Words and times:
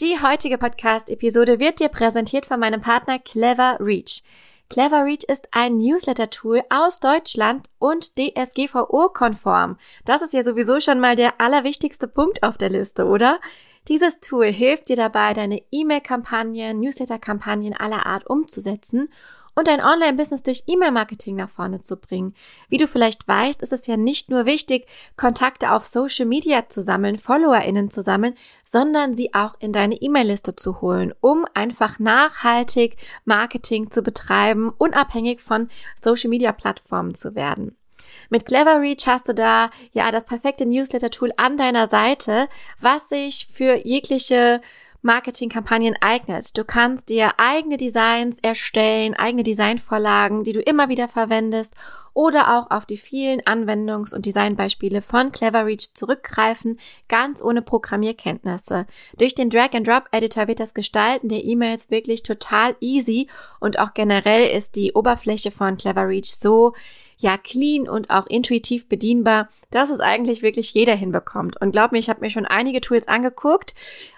Die 0.00 0.20
heutige 0.20 0.58
Podcast-Episode 0.58 1.60
wird 1.60 1.78
dir 1.78 1.88
präsentiert 1.88 2.46
von 2.46 2.58
meinem 2.58 2.80
Partner 2.80 3.20
Clever 3.20 3.76
Reach. 3.78 4.24
Clever 4.68 5.04
Reach 5.04 5.22
ist 5.28 5.46
ein 5.52 5.78
Newsletter-Tool 5.78 6.64
aus 6.68 6.98
Deutschland 6.98 7.68
und 7.78 8.18
DSGVO-konform. 8.18 9.76
Das 10.04 10.20
ist 10.20 10.32
ja 10.32 10.42
sowieso 10.42 10.80
schon 10.80 10.98
mal 10.98 11.14
der 11.14 11.40
allerwichtigste 11.40 12.08
Punkt 12.08 12.42
auf 12.42 12.58
der 12.58 12.70
Liste, 12.70 13.04
oder? 13.04 13.38
Dieses 13.86 14.18
Tool 14.18 14.46
hilft 14.46 14.88
dir 14.88 14.96
dabei, 14.96 15.32
deine 15.32 15.62
E-Mail-Kampagnen, 15.70 16.80
Newsletter-Kampagnen 16.80 17.74
aller 17.74 18.04
Art 18.04 18.26
umzusetzen 18.26 19.10
und 19.54 19.68
dein 19.68 19.80
Online-Business 19.80 20.42
durch 20.42 20.64
E-Mail-Marketing 20.66 21.36
nach 21.36 21.48
vorne 21.48 21.80
zu 21.80 21.96
bringen. 21.96 22.34
Wie 22.68 22.78
du 22.78 22.88
vielleicht 22.88 23.26
weißt, 23.26 23.62
ist 23.62 23.72
es 23.72 23.86
ja 23.86 23.96
nicht 23.96 24.30
nur 24.30 24.46
wichtig, 24.46 24.86
Kontakte 25.16 25.72
auf 25.72 25.84
Social 25.86 26.26
Media 26.26 26.68
zu 26.68 26.82
sammeln, 26.82 27.18
FollowerInnen 27.18 27.90
zu 27.90 28.02
sammeln, 28.02 28.34
sondern 28.64 29.16
sie 29.16 29.34
auch 29.34 29.54
in 29.60 29.72
deine 29.72 29.96
E-Mail-Liste 29.96 30.56
zu 30.56 30.80
holen, 30.80 31.14
um 31.20 31.44
einfach 31.54 31.98
nachhaltig 31.98 32.96
Marketing 33.24 33.90
zu 33.90 34.02
betreiben, 34.02 34.72
unabhängig 34.76 35.40
von 35.40 35.68
Social 36.00 36.30
Media 36.30 36.52
Plattformen 36.52 37.14
zu 37.14 37.34
werden. 37.34 37.76
Mit 38.30 38.46
Clever 38.46 38.80
Reach 38.80 39.06
hast 39.06 39.28
du 39.28 39.34
da 39.34 39.70
ja 39.92 40.10
das 40.10 40.24
perfekte 40.24 40.66
Newsletter-Tool 40.66 41.32
an 41.36 41.56
deiner 41.56 41.88
Seite, 41.88 42.48
was 42.80 43.08
sich 43.08 43.48
für 43.52 43.86
jegliche 43.86 44.60
Marketingkampagnen 45.04 45.96
eignet. 46.00 46.56
Du 46.56 46.64
kannst 46.64 47.10
dir 47.10 47.34
eigene 47.36 47.76
Designs 47.76 48.38
erstellen, 48.40 49.14
eigene 49.14 49.42
Designvorlagen, 49.42 50.44
die 50.44 50.52
du 50.52 50.60
immer 50.60 50.88
wieder 50.88 51.08
verwendest 51.08 51.74
oder 52.14 52.56
auch 52.58 52.70
auf 52.70 52.86
die 52.86 52.96
vielen 52.96 53.42
Anwendungs- 53.42 54.14
und 54.14 54.24
Designbeispiele 54.24 55.02
von 55.02 55.30
Cleverreach 55.30 55.92
zurückgreifen, 55.92 56.78
ganz 57.08 57.42
ohne 57.42 57.60
Programmierkenntnisse. 57.60 58.86
Durch 59.18 59.34
den 59.34 59.50
Drag-and-Drop-Editor 59.50 60.48
wird 60.48 60.60
das 60.60 60.72
Gestalten 60.72 61.28
der 61.28 61.44
E-Mails 61.44 61.90
wirklich 61.90 62.22
total 62.22 62.74
easy 62.80 63.28
und 63.60 63.78
auch 63.78 63.92
generell 63.92 64.56
ist 64.56 64.74
die 64.74 64.92
Oberfläche 64.94 65.50
von 65.50 65.76
Cleverreach 65.76 66.34
so 66.34 66.72
ja 67.18 67.36
clean 67.36 67.88
und 67.88 68.10
auch 68.10 68.26
intuitiv 68.26 68.88
bedienbar, 68.88 69.48
dass 69.70 69.90
es 69.90 70.00
eigentlich 70.00 70.42
wirklich 70.42 70.72
jeder 70.72 70.94
hinbekommt. 70.94 71.60
Und 71.60 71.72
glaub 71.72 71.92
mir, 71.92 71.98
ich 71.98 72.08
habe 72.08 72.20
mir 72.20 72.30
schon 72.30 72.46
einige 72.46 72.80
Tools 72.80 73.06
angeguckt 73.06 73.74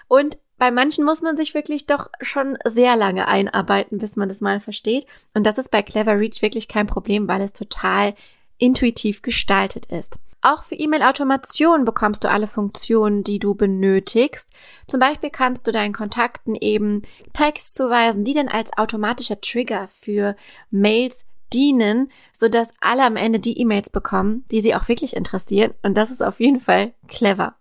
und 0.07 0.37
bei 0.57 0.71
manchen 0.71 1.05
muss 1.05 1.21
man 1.21 1.37
sich 1.37 1.53
wirklich 1.53 1.85
doch 1.85 2.09
schon 2.21 2.57
sehr 2.65 2.95
lange 2.95 3.27
einarbeiten, 3.27 3.99
bis 3.99 4.15
man 4.15 4.29
das 4.29 4.41
mal 4.41 4.59
versteht. 4.59 5.05
Und 5.33 5.45
das 5.45 5.57
ist 5.57 5.69
bei 5.69 5.83
Clever 5.83 6.19
Reach 6.19 6.41
wirklich 6.41 6.67
kein 6.67 6.87
Problem, 6.87 7.27
weil 7.27 7.41
es 7.41 7.53
total 7.53 8.15
intuitiv 8.57 9.21
gestaltet 9.21 9.85
ist. 9.87 10.19
Auch 10.41 10.63
für 10.63 10.75
E-Mail-Automation 10.75 11.83
bekommst 11.83 12.23
du 12.23 12.29
alle 12.29 12.47
Funktionen, 12.47 13.23
die 13.23 13.39
du 13.39 13.55
benötigst. 13.55 14.49
Zum 14.87 14.99
Beispiel 14.99 15.29
kannst 15.29 15.67
du 15.67 15.71
deinen 15.71 15.93
Kontakten 15.93 16.55
eben 16.55 17.01
Text 17.33 17.75
zuweisen, 17.75 18.23
die 18.23 18.33
dann 18.33 18.47
als 18.47 18.71
automatischer 18.77 19.41
Trigger 19.41 19.87
für 19.87 20.35
Mails 20.69 21.25
dienen, 21.53 22.11
sodass 22.33 22.69
alle 22.81 23.03
am 23.03 23.15
Ende 23.15 23.39
die 23.39 23.59
E-Mails 23.59 23.89
bekommen, 23.89 24.45
die 24.51 24.61
sie 24.61 24.75
auch 24.75 24.87
wirklich 24.87 25.15
interessieren. 25.15 25.73
Und 25.81 25.97
das 25.97 26.11
ist 26.11 26.21
auf 26.21 26.39
jeden 26.39 26.59
Fall 26.59 26.93
clever. 27.07 27.55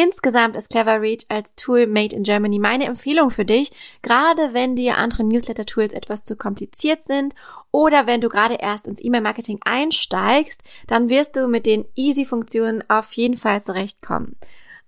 Insgesamt 0.00 0.54
ist 0.54 0.70
Clever 0.70 1.00
Reach 1.00 1.24
als 1.28 1.56
Tool 1.56 1.88
made 1.88 2.14
in 2.14 2.22
Germany 2.22 2.60
meine 2.60 2.84
Empfehlung 2.84 3.32
für 3.32 3.44
dich, 3.44 3.72
gerade 4.00 4.54
wenn 4.54 4.76
dir 4.76 4.96
andere 4.96 5.24
Newsletter-Tools 5.24 5.92
etwas 5.92 6.22
zu 6.22 6.36
kompliziert 6.36 7.04
sind 7.04 7.34
oder 7.72 8.06
wenn 8.06 8.20
du 8.20 8.28
gerade 8.28 8.58
erst 8.60 8.86
ins 8.86 9.02
E-Mail-Marketing 9.02 9.58
einsteigst, 9.64 10.62
dann 10.86 11.10
wirst 11.10 11.34
du 11.34 11.48
mit 11.48 11.66
den 11.66 11.84
Easy-Funktionen 11.96 12.84
auf 12.88 13.12
jeden 13.14 13.36
Fall 13.36 13.60
zurechtkommen. 13.60 14.36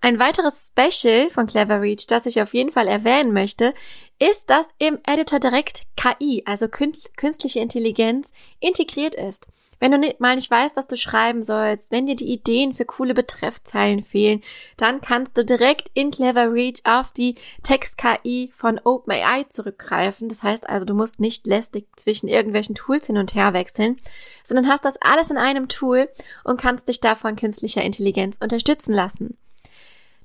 Ein 0.00 0.20
weiteres 0.20 0.70
Special 0.70 1.28
von 1.28 1.46
Clever 1.46 1.80
Reach, 1.82 2.06
das 2.06 2.26
ich 2.26 2.40
auf 2.40 2.54
jeden 2.54 2.70
Fall 2.70 2.86
erwähnen 2.86 3.32
möchte, 3.32 3.74
ist, 4.20 4.48
dass 4.48 4.68
im 4.78 4.96
Editor 5.04 5.40
direkt 5.40 5.88
KI, 5.96 6.44
also 6.46 6.68
künstliche 6.68 7.58
Intelligenz, 7.58 8.32
integriert 8.60 9.16
ist. 9.16 9.48
Wenn 9.80 9.92
du 9.92 10.14
mal 10.18 10.36
nicht 10.36 10.50
weißt, 10.50 10.76
was 10.76 10.86
du 10.86 10.96
schreiben 10.96 11.42
sollst, 11.42 11.90
wenn 11.90 12.06
dir 12.06 12.14
die 12.14 12.30
Ideen 12.30 12.74
für 12.74 12.84
coole 12.84 13.14
Betreffzeilen 13.14 14.02
fehlen, 14.02 14.42
dann 14.76 15.00
kannst 15.00 15.38
du 15.38 15.44
direkt 15.44 15.90
in 15.94 16.10
Clever 16.10 16.52
Reach 16.52 16.82
auf 16.84 17.12
die 17.12 17.34
Text-KI 17.62 18.52
von 18.54 18.78
OpenAI 18.84 19.44
zurückgreifen. 19.48 20.28
Das 20.28 20.42
heißt 20.42 20.68
also, 20.68 20.84
du 20.84 20.94
musst 20.94 21.18
nicht 21.18 21.46
lästig 21.46 21.88
zwischen 21.96 22.28
irgendwelchen 22.28 22.74
Tools 22.74 23.06
hin 23.06 23.16
und 23.16 23.34
her 23.34 23.54
wechseln, 23.54 23.98
sondern 24.44 24.68
hast 24.68 24.84
das 24.84 25.00
alles 25.00 25.30
in 25.30 25.38
einem 25.38 25.68
Tool 25.68 26.10
und 26.44 26.60
kannst 26.60 26.88
dich 26.88 27.00
davon 27.00 27.36
künstlicher 27.36 27.82
Intelligenz 27.82 28.36
unterstützen 28.38 28.92
lassen. 28.92 29.38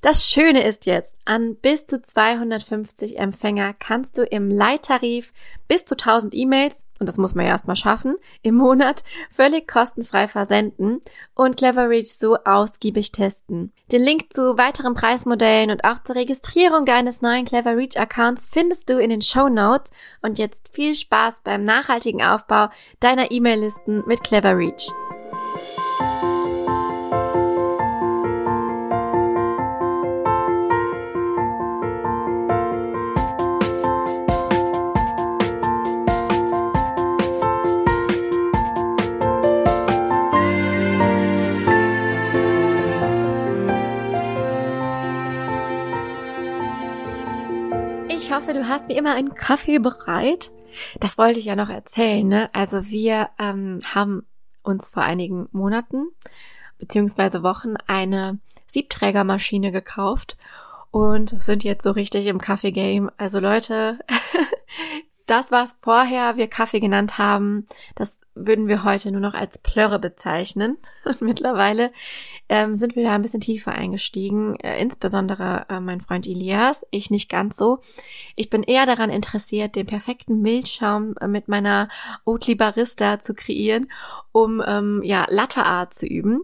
Das 0.02 0.30
Schöne 0.30 0.64
ist 0.64 0.86
jetzt, 0.86 1.18
an 1.26 1.56
bis 1.56 1.88
zu 1.88 2.00
250 2.00 3.18
Empfänger 3.18 3.74
kannst 3.74 4.18
du 4.18 4.24
im 4.24 4.52
Leittarif 4.52 5.34
bis 5.68 5.86
zu 5.86 5.96
1000 5.96 6.36
E-Mails 6.36 6.85
und 7.00 7.08
das 7.08 7.18
muss 7.18 7.36
man 7.36 7.46
ja 7.46 7.52
erstmal 7.52 7.76
schaffen, 7.76 8.16
im 8.42 8.56
Monat 8.56 9.04
völlig 9.32 9.68
kostenfrei 9.68 10.28
versenden 10.28 11.02
und 11.34 11.58
Cleverreach 11.58 12.14
so 12.14 12.38
ausgiebig 12.44 13.12
testen. 13.12 13.74
Den 13.92 14.02
Link 14.02 14.34
zu 14.34 14.58
weiteren 14.58 14.94
Preismodellen 14.94 15.72
und 15.72 15.84
auch 15.84 16.02
zur 16.04 16.16
Registrierung 16.16 16.86
deines 16.86 17.22
neuen 17.22 17.46
Cleverreach 17.46 18.00
Accounts 18.00 18.50
findest 18.52 18.90
du 18.90 19.00
in 19.00 19.10
den 19.10 19.22
Show 19.22 19.50
Notes 19.50 19.92
und 20.22 20.38
jetzt 20.38 20.70
viel 20.74 20.96
Spaß 20.96 21.42
beim 21.44 21.64
nachhaltigen 21.64 22.24
Aufbau 22.24 22.70
deiner 23.00 23.32
E-Mail-Listen 23.32 24.04
mit 24.08 24.24
Cleverreach. 24.24 24.92
Hoffe, 48.36 48.54
du 48.54 48.68
hast 48.68 48.90
wie 48.90 48.98
immer 48.98 49.16
einen 49.16 49.34
Kaffee 49.34 49.80
bereit. 49.80 50.52
Das 51.00 51.18
wollte 51.18 51.40
ich 51.40 51.46
ja 51.46 51.56
noch 51.56 51.70
erzählen. 51.70 52.28
Ne? 52.28 52.50
Also 52.54 52.88
wir 52.88 53.30
ähm, 53.40 53.80
haben 53.94 54.26
uns 54.62 54.90
vor 54.90 55.04
einigen 55.04 55.48
Monaten 55.54 56.08
beziehungsweise 56.78 57.44
Wochen 57.44 57.76
eine 57.88 58.40
Siebträgermaschine 58.68 59.72
gekauft 59.72 60.36
und 60.92 61.42
sind 61.42 61.64
jetzt 61.64 61.84
so 61.84 61.92
richtig 61.92 62.26
im 62.26 62.42
Kaffee-Game. 62.42 63.10
Also 63.16 63.40
Leute, 63.40 64.00
das, 65.28 65.52
was 65.52 65.78
vorher 65.80 66.36
wir 66.36 66.50
Kaffee 66.50 66.82
genannt 66.82 67.18
haben, 67.18 67.66
das 67.96 68.18
würden 68.36 68.68
wir 68.68 68.84
heute 68.84 69.12
nur 69.12 69.22
noch 69.22 69.34
als 69.34 69.58
Plörre 69.58 69.98
bezeichnen. 69.98 70.78
Und 71.06 71.22
mittlerweile 71.22 71.92
ähm, 72.50 72.76
sind 72.76 72.96
wir 72.96 73.04
da 73.04 73.16
ein 73.16 73.22
bisschen 73.22 73.42
tiefer 73.42 73.72
eingestiegen, 73.72 74.56
äh, 74.60 74.80
insbesondere 74.80 75.66
äh, 75.70 75.80
mein 75.80 76.02
Freund 76.02 76.28
Elias, 76.28 76.86
ich 76.92 77.10
nicht 77.10 77.30
ganz 77.30 77.56
so. 77.56 77.80
Ich 78.36 78.50
bin 78.50 78.62
eher 78.62 78.86
daran 78.86 79.10
interessiert, 79.10 79.76
den 79.76 79.88
perfekten 79.88 80.42
Milchschaum 80.42 81.16
äh, 81.20 81.28
mit 81.28 81.48
meiner 81.48 81.90
Oatly 82.26 82.56
Barista 82.56 83.20
zu 83.20 83.34
kreieren, 83.34 83.90
um 84.32 84.62
ähm, 84.66 85.02
ja 85.04 85.26
Latte 85.30 85.64
Art 85.64 85.94
zu 85.94 86.06
üben. 86.06 86.44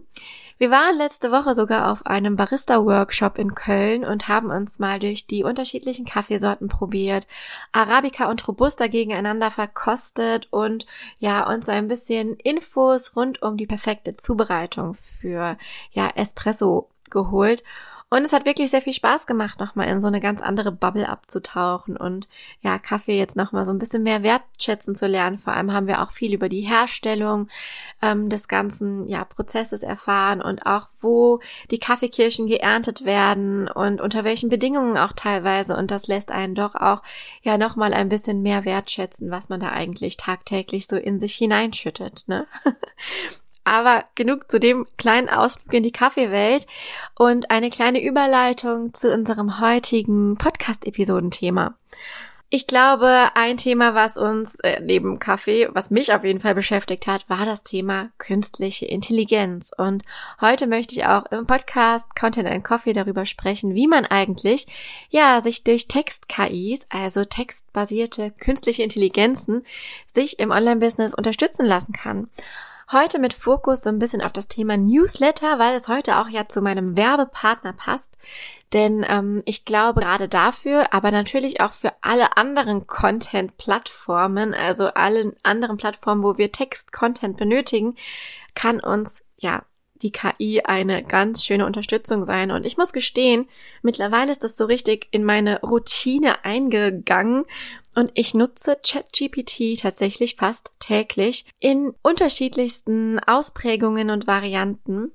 Wir 0.62 0.70
waren 0.70 0.96
letzte 0.96 1.32
Woche 1.32 1.56
sogar 1.56 1.90
auf 1.90 2.06
einem 2.06 2.36
Barista-Workshop 2.36 3.36
in 3.36 3.56
Köln 3.56 4.04
und 4.04 4.28
haben 4.28 4.52
uns 4.52 4.78
mal 4.78 5.00
durch 5.00 5.26
die 5.26 5.42
unterschiedlichen 5.42 6.04
Kaffeesorten 6.04 6.68
probiert, 6.68 7.26
Arabica 7.72 8.30
und 8.30 8.46
Robusta 8.46 8.86
gegeneinander 8.86 9.50
verkostet 9.50 10.46
und 10.52 10.86
ja, 11.18 11.52
uns 11.52 11.68
ein 11.68 11.88
bisschen 11.88 12.36
Infos 12.36 13.16
rund 13.16 13.42
um 13.42 13.56
die 13.56 13.66
perfekte 13.66 14.16
Zubereitung 14.16 14.94
für 14.94 15.58
ja, 15.90 16.08
Espresso 16.14 16.88
geholt. 17.10 17.64
Und 18.12 18.26
es 18.26 18.34
hat 18.34 18.44
wirklich 18.44 18.70
sehr 18.70 18.82
viel 18.82 18.92
Spaß 18.92 19.26
gemacht, 19.26 19.58
nochmal 19.58 19.88
in 19.88 20.02
so 20.02 20.06
eine 20.06 20.20
ganz 20.20 20.42
andere 20.42 20.70
Bubble 20.70 21.08
abzutauchen 21.08 21.96
und 21.96 22.28
ja, 22.60 22.78
Kaffee 22.78 23.16
jetzt 23.16 23.36
nochmal 23.36 23.64
so 23.64 23.72
ein 23.72 23.78
bisschen 23.78 24.02
mehr 24.02 24.22
wertschätzen 24.22 24.94
zu 24.94 25.06
lernen. 25.06 25.38
Vor 25.38 25.54
allem 25.54 25.72
haben 25.72 25.86
wir 25.86 26.02
auch 26.02 26.10
viel 26.10 26.34
über 26.34 26.50
die 26.50 26.60
Herstellung 26.60 27.48
ähm, 28.02 28.28
des 28.28 28.48
ganzen 28.48 29.08
ja, 29.08 29.24
Prozesses 29.24 29.82
erfahren 29.82 30.42
und 30.42 30.66
auch 30.66 30.90
wo 31.00 31.40
die 31.70 31.78
Kaffeekirschen 31.78 32.48
geerntet 32.48 33.06
werden 33.06 33.66
und 33.66 34.02
unter 34.02 34.24
welchen 34.24 34.50
Bedingungen 34.50 34.98
auch 34.98 35.14
teilweise. 35.14 35.74
Und 35.74 35.90
das 35.90 36.06
lässt 36.06 36.32
einen 36.32 36.54
doch 36.54 36.74
auch 36.74 37.00
ja 37.40 37.56
nochmal 37.56 37.94
ein 37.94 38.10
bisschen 38.10 38.42
mehr 38.42 38.66
wertschätzen, 38.66 39.30
was 39.30 39.48
man 39.48 39.60
da 39.60 39.70
eigentlich 39.70 40.18
tagtäglich 40.18 40.86
so 40.86 40.96
in 40.96 41.18
sich 41.18 41.34
hineinschüttet. 41.36 42.24
Ne? 42.26 42.46
Aber 43.64 44.04
genug 44.14 44.50
zu 44.50 44.58
dem 44.58 44.86
kleinen 44.98 45.28
Ausflug 45.28 45.72
in 45.72 45.82
die 45.82 45.92
Kaffeewelt 45.92 46.66
und 47.16 47.50
eine 47.50 47.70
kleine 47.70 48.02
Überleitung 48.02 48.92
zu 48.94 49.12
unserem 49.12 49.60
heutigen 49.60 50.36
Podcast-Episodenthema. 50.36 51.74
Ich 52.54 52.66
glaube, 52.66 53.30
ein 53.34 53.56
Thema, 53.56 53.94
was 53.94 54.18
uns 54.18 54.56
äh, 54.56 54.78
neben 54.82 55.18
Kaffee, 55.18 55.70
was 55.72 55.88
mich 55.88 56.12
auf 56.12 56.22
jeden 56.22 56.38
Fall 56.38 56.54
beschäftigt 56.54 57.06
hat, 57.06 57.26
war 57.30 57.46
das 57.46 57.62
Thema 57.62 58.10
künstliche 58.18 58.84
Intelligenz. 58.84 59.70
Und 59.74 60.02
heute 60.38 60.66
möchte 60.66 60.94
ich 60.94 61.06
auch 61.06 61.24
im 61.32 61.46
Podcast 61.46 62.14
Content 62.14 62.46
and 62.46 62.62
Coffee 62.62 62.92
darüber 62.92 63.24
sprechen, 63.24 63.74
wie 63.74 63.86
man 63.86 64.04
eigentlich, 64.04 64.66
ja, 65.08 65.40
sich 65.40 65.64
durch 65.64 65.88
Text-KIs, 65.88 66.88
also 66.90 67.24
textbasierte 67.24 68.32
künstliche 68.32 68.82
Intelligenzen, 68.82 69.62
sich 70.12 70.38
im 70.38 70.50
Online-Business 70.50 71.14
unterstützen 71.14 71.64
lassen 71.64 71.94
kann. 71.94 72.28
Heute 72.92 73.18
mit 73.18 73.32
Fokus 73.32 73.80
so 73.80 73.88
ein 73.88 73.98
bisschen 73.98 74.20
auf 74.20 74.34
das 74.34 74.48
Thema 74.48 74.76
Newsletter, 74.76 75.58
weil 75.58 75.74
es 75.74 75.88
heute 75.88 76.18
auch 76.18 76.28
ja 76.28 76.46
zu 76.46 76.60
meinem 76.60 76.94
Werbepartner 76.94 77.72
passt. 77.72 78.18
Denn 78.74 79.02
ähm, 79.08 79.42
ich 79.46 79.64
glaube 79.64 80.02
gerade 80.02 80.28
dafür, 80.28 80.92
aber 80.92 81.10
natürlich 81.10 81.62
auch 81.62 81.72
für 81.72 81.94
alle 82.02 82.36
anderen 82.36 82.86
Content-Plattformen, 82.86 84.52
also 84.52 84.88
alle 84.88 85.34
anderen 85.42 85.78
Plattformen, 85.78 86.22
wo 86.22 86.36
wir 86.36 86.52
Text-Content 86.52 87.38
benötigen, 87.38 87.96
kann 88.54 88.78
uns 88.78 89.24
ja 89.38 89.64
die 90.02 90.12
KI 90.12 90.62
eine 90.62 91.02
ganz 91.02 91.46
schöne 91.46 91.64
Unterstützung 91.64 92.24
sein. 92.24 92.50
Und 92.50 92.66
ich 92.66 92.76
muss 92.76 92.92
gestehen, 92.92 93.48
mittlerweile 93.80 94.32
ist 94.32 94.44
das 94.44 94.56
so 94.56 94.66
richtig 94.66 95.08
in 95.12 95.24
meine 95.24 95.60
Routine 95.60 96.44
eingegangen. 96.44 97.44
Und 97.94 98.10
ich 98.14 98.34
nutze 98.34 98.76
ChatGPT 98.82 99.80
tatsächlich 99.80 100.36
fast 100.36 100.72
täglich 100.78 101.44
in 101.60 101.94
unterschiedlichsten 102.02 103.18
Ausprägungen 103.20 104.10
und 104.10 104.26
Varianten. 104.26 105.12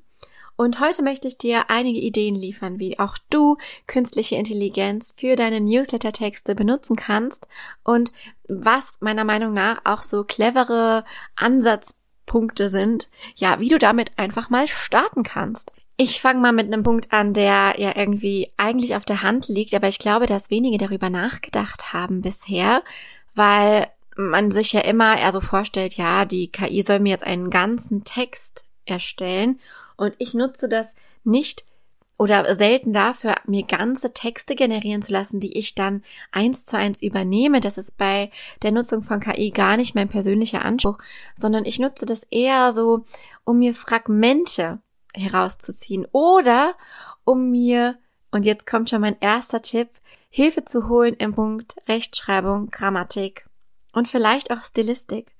Und 0.55 0.79
heute 0.79 1.03
möchte 1.03 1.27
ich 1.27 1.37
dir 1.37 1.69
einige 1.69 1.99
Ideen 1.99 2.35
liefern, 2.35 2.79
wie 2.79 2.97
auch 2.99 3.17
du 3.29 3.57
künstliche 3.85 4.35
Intelligenz 4.35 5.13
für 5.15 5.35
deine 5.35 5.61
Newsletter-Texte 5.61 6.55
benutzen 6.55 6.95
kannst 6.95 7.47
und 7.83 8.11
was 8.47 8.97
meiner 8.99 9.23
Meinung 9.23 9.53
nach 9.53 9.81
auch 9.85 10.01
so 10.01 10.23
clevere 10.23 11.05
Ansatz 11.35 11.95
Punkte 12.25 12.69
sind, 12.69 13.09
ja, 13.35 13.59
wie 13.59 13.69
du 13.69 13.79
damit 13.79 14.11
einfach 14.17 14.49
mal 14.49 14.67
starten 14.67 15.23
kannst. 15.23 15.73
Ich 15.99 16.21
fange 16.21 16.39
mal 16.39 16.53
mit 16.53 16.67
einem 16.67 16.83
Punkt 16.83 17.11
an, 17.11 17.33
der 17.33 17.75
ja 17.79 17.95
irgendwie 17.95 18.51
eigentlich 18.55 18.95
auf 18.95 19.03
der 19.03 19.23
Hand 19.23 19.47
liegt, 19.47 19.73
aber 19.73 19.87
ich 19.87 19.97
glaube, 19.97 20.27
dass 20.27 20.51
wenige 20.51 20.77
darüber 20.77 21.09
nachgedacht 21.09 21.91
haben 21.91 22.21
bisher, 22.21 22.83
weil 23.33 23.87
man 24.15 24.51
sich 24.51 24.73
ja 24.73 24.81
immer 24.81 25.17
eher 25.17 25.31
so 25.31 25.41
vorstellt, 25.41 25.97
ja, 25.97 26.25
die 26.25 26.51
KI 26.51 26.83
soll 26.83 26.99
mir 26.99 27.09
jetzt 27.09 27.25
einen 27.25 27.49
ganzen 27.49 28.03
Text 28.03 28.65
erstellen 28.85 29.59
und 29.95 30.13
ich 30.19 30.35
nutze 30.35 30.69
das 30.69 30.95
nicht 31.23 31.65
oder 32.19 32.53
selten 32.53 32.93
dafür, 32.93 33.35
mir 33.45 33.65
ganze 33.65 34.13
Texte 34.13 34.55
generieren 34.55 35.01
zu 35.01 35.11
lassen, 35.11 35.39
die 35.39 35.57
ich 35.57 35.73
dann 35.73 36.03
eins 36.31 36.65
zu 36.65 36.77
eins 36.77 37.01
übernehme. 37.01 37.59
Das 37.59 37.77
ist 37.77 37.97
bei 37.97 38.31
der 38.63 38.71
Nutzung 38.71 39.03
von 39.03 39.19
KI 39.19 39.51
gar 39.51 39.77
nicht 39.77 39.95
mein 39.95 40.09
persönlicher 40.09 40.63
Anspruch, 40.63 40.99
sondern 41.35 41.65
ich 41.65 41.79
nutze 41.79 42.05
das 42.05 42.23
eher 42.23 42.71
so, 42.71 43.05
um 43.43 43.59
mir 43.59 43.75
Fragmente 43.75 44.79
herauszuziehen 45.15 46.05
oder 46.11 46.75
um 47.23 47.51
mir, 47.51 47.97
und 48.31 48.45
jetzt 48.45 48.67
kommt 48.67 48.89
schon 48.89 49.01
mein 49.01 49.19
erster 49.19 49.61
Tipp, 49.61 49.89
Hilfe 50.29 50.65
zu 50.65 50.89
holen 50.89 51.15
im 51.15 51.33
Punkt 51.33 51.75
Rechtschreibung, 51.87 52.67
Grammatik 52.67 53.45
und 53.93 54.07
vielleicht 54.07 54.51
auch 54.51 54.63
Stilistik. 54.63 55.31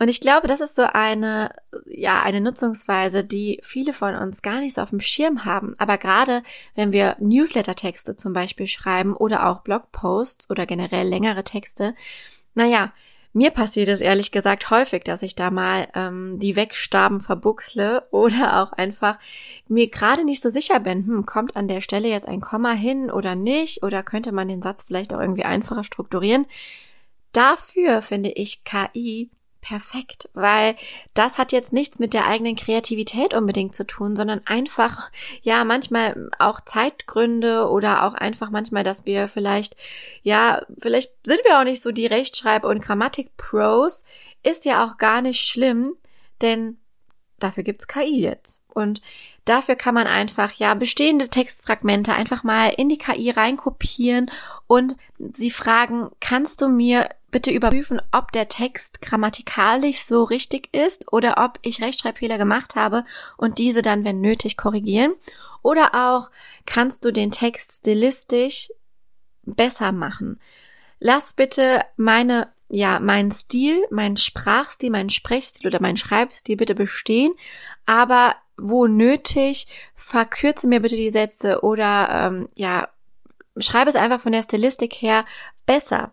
Und 0.00 0.08
ich 0.08 0.20
glaube, 0.20 0.46
das 0.46 0.60
ist 0.60 0.76
so 0.76 0.82
eine, 0.82 1.50
ja, 1.86 2.22
eine 2.22 2.40
Nutzungsweise, 2.40 3.24
die 3.24 3.58
viele 3.64 3.92
von 3.92 4.14
uns 4.14 4.42
gar 4.42 4.60
nicht 4.60 4.74
so 4.74 4.82
auf 4.82 4.90
dem 4.90 5.00
Schirm 5.00 5.44
haben. 5.44 5.74
Aber 5.78 5.98
gerade 5.98 6.44
wenn 6.76 6.92
wir 6.92 7.16
Newsletter-Texte 7.18 8.14
zum 8.14 8.32
Beispiel 8.32 8.68
schreiben 8.68 9.14
oder 9.14 9.48
auch 9.48 9.62
Blogposts 9.62 10.48
oder 10.50 10.66
generell 10.66 11.08
längere 11.08 11.42
Texte, 11.42 11.96
naja, 12.54 12.92
mir 13.32 13.50
passiert 13.50 13.88
es 13.88 14.00
ehrlich 14.00 14.32
gesagt 14.32 14.70
häufig, 14.70 15.04
dass 15.04 15.22
ich 15.22 15.34
da 15.34 15.50
mal 15.50 15.88
ähm, 15.94 16.38
die 16.38 16.56
Wegstaben 16.56 17.20
verbuchsle 17.20 18.06
oder 18.10 18.62
auch 18.62 18.72
einfach 18.72 19.18
mir 19.68 19.88
gerade 19.88 20.24
nicht 20.24 20.42
so 20.42 20.48
sicher 20.48 20.80
bin, 20.80 21.06
hm, 21.06 21.26
kommt 21.26 21.56
an 21.56 21.68
der 21.68 21.80
Stelle 21.80 22.08
jetzt 22.08 22.28
ein 22.28 22.40
Komma 22.40 22.72
hin 22.72 23.10
oder 23.10 23.34
nicht 23.34 23.82
oder 23.82 24.02
könnte 24.02 24.32
man 24.32 24.48
den 24.48 24.62
Satz 24.62 24.84
vielleicht 24.84 25.14
auch 25.14 25.20
irgendwie 25.20 25.44
einfacher 25.44 25.84
strukturieren. 25.84 26.46
Dafür 27.32 28.02
finde 28.02 28.30
ich 28.30 28.64
KI 28.64 29.30
perfekt, 29.68 30.30
weil 30.32 30.76
das 31.12 31.36
hat 31.36 31.52
jetzt 31.52 31.74
nichts 31.74 31.98
mit 31.98 32.14
der 32.14 32.26
eigenen 32.26 32.56
Kreativität 32.56 33.34
unbedingt 33.34 33.74
zu 33.74 33.86
tun, 33.86 34.16
sondern 34.16 34.40
einfach, 34.46 35.10
ja, 35.42 35.62
manchmal 35.64 36.30
auch 36.38 36.62
Zeitgründe 36.62 37.68
oder 37.68 38.06
auch 38.06 38.14
einfach 38.14 38.48
manchmal, 38.48 38.82
dass 38.82 39.04
wir 39.04 39.28
vielleicht, 39.28 39.76
ja, 40.22 40.62
vielleicht 40.78 41.12
sind 41.22 41.40
wir 41.44 41.60
auch 41.60 41.64
nicht 41.64 41.82
so 41.82 41.92
die 41.92 42.06
Rechtschreib- 42.06 42.64
und 42.64 42.82
Grammatik-Pros, 42.82 44.04
ist 44.42 44.64
ja 44.64 44.86
auch 44.86 44.96
gar 44.96 45.20
nicht 45.20 45.46
schlimm, 45.46 45.94
denn 46.40 46.78
dafür 47.38 47.62
gibt's 47.62 47.88
KI 47.88 48.22
jetzt. 48.22 48.62
Und 48.68 49.02
dafür 49.44 49.76
kann 49.76 49.94
man 49.94 50.06
einfach, 50.06 50.52
ja, 50.52 50.72
bestehende 50.72 51.28
Textfragmente 51.28 52.14
einfach 52.14 52.42
mal 52.42 52.68
in 52.70 52.88
die 52.88 52.98
KI 52.98 53.30
reinkopieren 53.30 54.30
und 54.66 54.96
sie 55.18 55.50
fragen, 55.50 56.08
kannst 56.20 56.62
du 56.62 56.68
mir 56.68 57.08
bitte 57.30 57.50
überprüfen, 57.50 58.00
ob 58.12 58.32
der 58.32 58.48
Text 58.48 59.02
grammatikalisch 59.02 60.00
so 60.00 60.24
richtig 60.24 60.74
ist 60.74 61.12
oder 61.12 61.44
ob 61.44 61.58
ich 61.62 61.82
Rechtschreibfehler 61.82 62.38
gemacht 62.38 62.74
habe 62.74 63.04
und 63.36 63.58
diese 63.58 63.82
dann, 63.82 64.04
wenn 64.04 64.20
nötig, 64.20 64.56
korrigieren. 64.56 65.12
Oder 65.62 65.94
auch, 65.94 66.30
kannst 66.64 67.04
du 67.04 67.10
den 67.10 67.30
Text 67.30 67.78
stilistisch 67.80 68.70
besser 69.44 69.92
machen? 69.92 70.40
Lass 71.00 71.34
bitte 71.34 71.82
meine 71.96 72.48
ja, 72.70 73.00
meinen 73.00 73.30
Stil, 73.30 73.86
meinen 73.90 74.16
Sprachstil, 74.16 74.90
meinen 74.90 75.10
Sprechstil 75.10 75.66
oder 75.66 75.80
meinen 75.80 75.96
Schreibstil 75.96 76.56
bitte 76.56 76.74
bestehen, 76.74 77.32
aber 77.86 78.34
wo 78.56 78.86
nötig, 78.86 79.68
verkürze 79.94 80.66
mir 80.66 80.80
bitte 80.80 80.96
die 80.96 81.10
Sätze 81.10 81.62
oder 81.62 82.08
ähm, 82.10 82.48
ja, 82.56 82.88
schreibe 83.56 83.88
es 83.88 83.96
einfach 83.96 84.20
von 84.20 84.32
der 84.32 84.42
Stilistik 84.42 84.94
her 84.94 85.24
besser. 85.64 86.10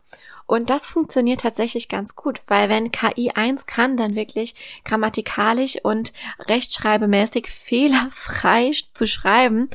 Und 0.47 0.69
das 0.69 0.85
funktioniert 0.85 1.41
tatsächlich 1.41 1.89
ganz 1.89 2.15
gut, 2.15 2.41
weil 2.47 2.69
wenn 2.69 2.91
KI 2.91 3.31
eins 3.31 3.65
kann, 3.65 3.97
dann 3.97 4.15
wirklich 4.15 4.55
grammatikalisch 4.83 5.77
und 5.83 6.13
rechtschreibemäßig 6.47 7.47
fehlerfrei 7.49 8.71
zu 8.93 9.07
schreiben. 9.07 9.69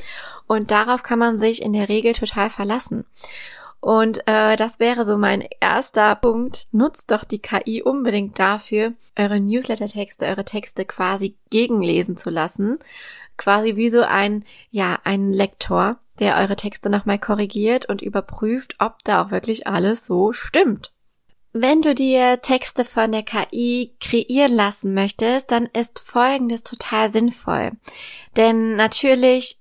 Und 0.47 0.71
darauf 0.71 1.03
kann 1.03 1.19
man 1.19 1.37
sich 1.37 1.61
in 1.61 1.73
der 1.73 1.89
Regel 1.89 2.13
total 2.13 2.49
verlassen. 2.49 3.05
Und 3.81 4.27
äh, 4.27 4.55
das 4.55 4.79
wäre 4.79 5.05
so 5.05 5.17
mein 5.17 5.43
erster 5.59 6.15
Punkt. 6.15 6.67
Nutzt 6.71 7.09
doch 7.09 7.23
die 7.23 7.39
KI 7.39 7.81
unbedingt 7.81 8.37
dafür, 8.37 8.93
eure 9.17 9.39
Newsletter-Texte, 9.39 10.27
eure 10.27 10.45
Texte 10.45 10.85
quasi 10.85 11.35
gegenlesen 11.49 12.15
zu 12.15 12.29
lassen. 12.29 12.77
Quasi 13.37 13.75
wie 13.75 13.89
so 13.89 14.03
ein, 14.03 14.45
ja, 14.69 14.99
ein 15.03 15.33
Lektor, 15.33 15.97
der 16.21 16.37
eure 16.37 16.55
Texte 16.55 16.89
nochmal 16.89 17.19
korrigiert 17.19 17.89
und 17.89 18.01
überprüft, 18.01 18.75
ob 18.79 19.03
da 19.03 19.23
auch 19.23 19.31
wirklich 19.31 19.67
alles 19.67 20.05
so 20.05 20.31
stimmt. 20.31 20.93
Wenn 21.51 21.81
du 21.81 21.93
dir 21.93 22.41
Texte 22.41 22.85
von 22.85 23.11
der 23.11 23.23
KI 23.23 23.93
kreieren 23.99 24.53
lassen 24.53 24.93
möchtest, 24.93 25.51
dann 25.51 25.65
ist 25.65 25.99
Folgendes 25.99 26.63
total 26.63 27.11
sinnvoll. 27.11 27.71
Denn 28.37 28.77
natürlich 28.77 29.57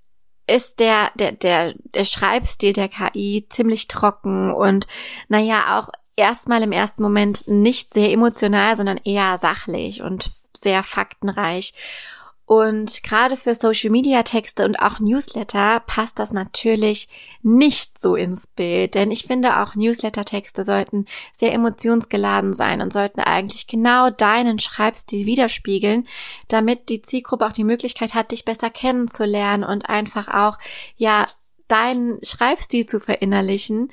ist 0.46 0.78
der, 0.80 1.10
der, 1.16 1.32
der, 1.32 1.74
der 1.94 2.04
Schreibstil 2.04 2.74
der 2.74 2.88
KI 2.88 3.46
ziemlich 3.48 3.88
trocken 3.88 4.52
und 4.52 4.86
naja, 5.28 5.78
auch 5.78 5.88
erstmal 6.14 6.62
im 6.62 6.72
ersten 6.72 7.02
Moment 7.02 7.48
nicht 7.48 7.92
sehr 7.92 8.10
emotional, 8.10 8.76
sondern 8.76 8.98
eher 8.98 9.38
sachlich 9.38 10.02
und 10.02 10.30
sehr 10.56 10.82
faktenreich. 10.82 11.72
Und 12.50 13.04
gerade 13.04 13.36
für 13.36 13.54
Social 13.54 13.90
Media 13.90 14.24
Texte 14.24 14.64
und 14.64 14.74
auch 14.80 14.98
Newsletter 14.98 15.84
passt 15.86 16.18
das 16.18 16.32
natürlich 16.32 17.08
nicht 17.42 17.96
so 17.96 18.16
ins 18.16 18.48
Bild, 18.48 18.96
denn 18.96 19.12
ich 19.12 19.26
finde 19.26 19.60
auch 19.60 19.76
Newsletter 19.76 20.24
Texte 20.24 20.64
sollten 20.64 21.06
sehr 21.32 21.52
emotionsgeladen 21.52 22.54
sein 22.54 22.80
und 22.80 22.92
sollten 22.92 23.20
eigentlich 23.20 23.68
genau 23.68 24.10
deinen 24.10 24.58
Schreibstil 24.58 25.26
widerspiegeln, 25.26 26.08
damit 26.48 26.88
die 26.88 27.02
Zielgruppe 27.02 27.46
auch 27.46 27.52
die 27.52 27.62
Möglichkeit 27.62 28.14
hat, 28.14 28.32
dich 28.32 28.44
besser 28.44 28.68
kennenzulernen 28.68 29.62
und 29.62 29.88
einfach 29.88 30.26
auch, 30.26 30.58
ja, 30.96 31.28
deinen 31.68 32.18
Schreibstil 32.24 32.84
zu 32.84 32.98
verinnerlichen. 32.98 33.92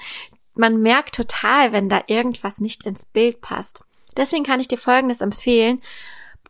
Man 0.55 0.81
merkt 0.81 1.13
total, 1.13 1.73
wenn 1.73 1.89
da 1.89 2.01
irgendwas 2.07 2.59
nicht 2.59 2.87
ins 2.87 3.05
Bild 3.05 3.39
passt. 3.39 3.83
Deswegen 4.15 4.43
kann 4.43 4.59
ich 4.59 4.67
dir 4.67 4.79
Folgendes 4.79 5.21
empfehlen. 5.21 5.79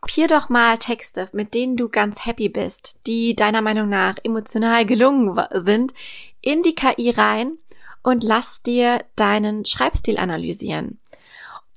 Kopier 0.00 0.28
doch 0.28 0.48
mal 0.48 0.78
Texte, 0.78 1.28
mit 1.32 1.54
denen 1.54 1.76
du 1.76 1.88
ganz 1.88 2.24
happy 2.24 2.48
bist, 2.48 3.00
die 3.06 3.34
deiner 3.34 3.62
Meinung 3.62 3.88
nach 3.88 4.16
emotional 4.22 4.86
gelungen 4.86 5.38
sind, 5.52 5.92
in 6.40 6.62
die 6.62 6.74
KI 6.74 7.10
rein 7.10 7.58
und 8.02 8.22
lass 8.22 8.62
dir 8.62 9.04
deinen 9.16 9.64
Schreibstil 9.64 10.18
analysieren. 10.18 10.98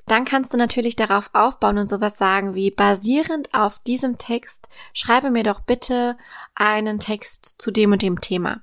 dann 0.08 0.26
kannst 0.26 0.54
du 0.54 0.58
natürlich 0.58 0.98
darauf 0.98 1.30
aufbauen 1.32 1.78
und 1.78 1.88
sowas 1.88 2.18
sagen 2.18 2.54
wie 2.54 2.70
basierend 2.70 3.54
auf 3.54 3.80
diesem 3.80 4.18
Text 4.18 4.68
schreibe 4.94 5.30
mir 5.30 5.44
doch 5.44 5.62
bitte 5.62 6.18
einen 6.54 7.00
Text 7.00 7.56
zu 7.60 7.72
dem 7.72 7.94
und 7.94 8.02
dem 8.02 8.20
Thema. 8.20 8.62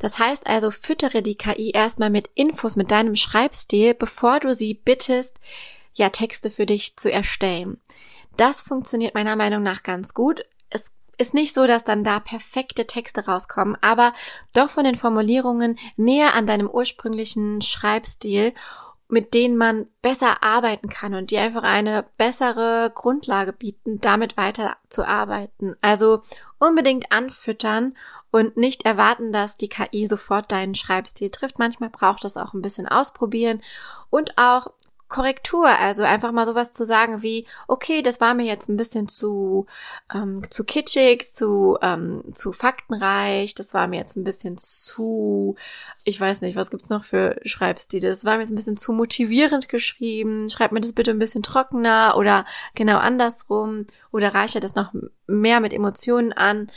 Das 0.00 0.18
heißt 0.18 0.46
also, 0.46 0.70
füttere 0.70 1.22
die 1.22 1.36
KI 1.36 1.70
erstmal 1.70 2.10
mit 2.10 2.28
Infos 2.34 2.76
mit 2.76 2.90
deinem 2.90 3.16
Schreibstil, 3.16 3.94
bevor 3.94 4.40
du 4.40 4.54
sie 4.54 4.74
bittest, 4.74 5.40
ja 5.94 6.10
Texte 6.10 6.50
für 6.50 6.66
dich 6.66 6.96
zu 6.96 7.10
erstellen. 7.10 7.80
Das 8.36 8.62
funktioniert 8.62 9.14
meiner 9.14 9.36
Meinung 9.36 9.62
nach 9.62 9.82
ganz 9.82 10.14
gut. 10.14 10.44
Es 10.70 10.92
ist 11.18 11.34
nicht 11.34 11.54
so, 11.54 11.66
dass 11.66 11.84
dann 11.84 12.04
da 12.04 12.20
perfekte 12.20 12.86
Texte 12.86 13.26
rauskommen, 13.26 13.76
aber 13.80 14.12
doch 14.54 14.70
von 14.70 14.84
den 14.84 14.96
Formulierungen 14.96 15.78
näher 15.96 16.34
an 16.34 16.46
deinem 16.46 16.68
ursprünglichen 16.68 17.60
Schreibstil 17.60 18.54
mit 19.12 19.34
denen 19.34 19.58
man 19.58 19.90
besser 20.00 20.42
arbeiten 20.42 20.88
kann 20.88 21.12
und 21.12 21.30
die 21.30 21.36
einfach 21.36 21.64
eine 21.64 22.06
bessere 22.16 22.90
Grundlage 22.94 23.52
bieten, 23.52 23.98
damit 23.98 24.38
weiter 24.38 24.78
zu 24.88 25.06
arbeiten. 25.06 25.76
Also 25.82 26.22
unbedingt 26.58 27.12
anfüttern 27.12 27.94
und 28.30 28.56
nicht 28.56 28.86
erwarten, 28.86 29.30
dass 29.30 29.58
die 29.58 29.68
KI 29.68 30.06
sofort 30.06 30.50
deinen 30.50 30.74
Schreibstil 30.74 31.28
trifft. 31.28 31.58
Manchmal 31.58 31.90
braucht 31.90 32.24
es 32.24 32.38
auch 32.38 32.54
ein 32.54 32.62
bisschen 32.62 32.88
ausprobieren 32.88 33.60
und 34.08 34.38
auch 34.38 34.68
Korrektur, 35.12 35.68
also 35.68 36.04
einfach 36.04 36.32
mal 36.32 36.46
sowas 36.46 36.72
zu 36.72 36.86
sagen 36.86 37.22
wie, 37.22 37.46
okay, 37.68 38.00
das 38.00 38.20
war 38.20 38.32
mir 38.32 38.46
jetzt 38.46 38.68
ein 38.68 38.78
bisschen 38.78 39.08
zu, 39.08 39.66
ähm, 40.12 40.42
zu 40.50 40.64
kitschig, 40.64 41.30
zu, 41.30 41.76
ähm, 41.82 42.24
zu 42.32 42.52
faktenreich, 42.52 43.54
das 43.54 43.74
war 43.74 43.88
mir 43.88 43.98
jetzt 43.98 44.16
ein 44.16 44.24
bisschen 44.24 44.56
zu, 44.56 45.56
ich 46.04 46.18
weiß 46.18 46.40
nicht, 46.40 46.56
was 46.56 46.70
gibt's 46.70 46.88
noch 46.88 47.04
für 47.04 47.38
Schreibstile, 47.44 48.08
das 48.08 48.24
war 48.24 48.36
mir 48.36 48.40
jetzt 48.40 48.52
ein 48.52 48.56
bisschen 48.56 48.78
zu 48.78 48.94
motivierend 48.94 49.68
geschrieben, 49.68 50.48
schreib 50.48 50.72
mir 50.72 50.80
das 50.80 50.94
bitte 50.94 51.10
ein 51.10 51.18
bisschen 51.18 51.42
trockener 51.42 52.14
oder 52.16 52.46
genau 52.74 52.96
andersrum. 52.98 53.86
Oder 54.10 54.34
reiche 54.34 54.60
das 54.60 54.74
noch 54.74 54.92
mehr 55.26 55.60
mit 55.60 55.72
Emotionen 55.72 56.32
an 56.32 56.70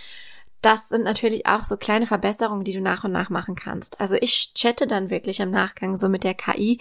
das 0.62 0.90
sind 0.90 1.04
natürlich 1.04 1.46
auch 1.46 1.64
so 1.64 1.78
kleine 1.78 2.08
Verbesserungen, 2.08 2.64
die 2.64 2.74
du 2.74 2.82
nach 2.82 3.04
und 3.04 3.12
nach 3.12 3.30
machen 3.30 3.56
kannst. 3.56 4.02
Also 4.02 4.16
ich 4.20 4.54
chatte 4.56 4.88
dann 4.88 5.10
wirklich 5.10 5.40
im 5.40 5.52
Nachgang 5.52 5.96
so 5.96 6.10
mit 6.10 6.24
der 6.24 6.34
KI 6.34 6.80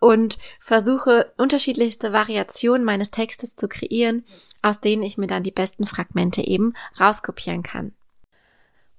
und 0.00 0.38
versuche 0.60 1.32
unterschiedlichste 1.38 2.12
Variationen 2.12 2.84
meines 2.84 3.10
Textes 3.10 3.56
zu 3.56 3.68
kreieren, 3.68 4.24
aus 4.60 4.80
denen 4.80 5.02
ich 5.02 5.16
mir 5.16 5.28
dann 5.28 5.42
die 5.42 5.50
besten 5.50 5.86
Fragmente 5.86 6.42
eben 6.42 6.74
rauskopieren 7.00 7.62
kann. 7.62 7.92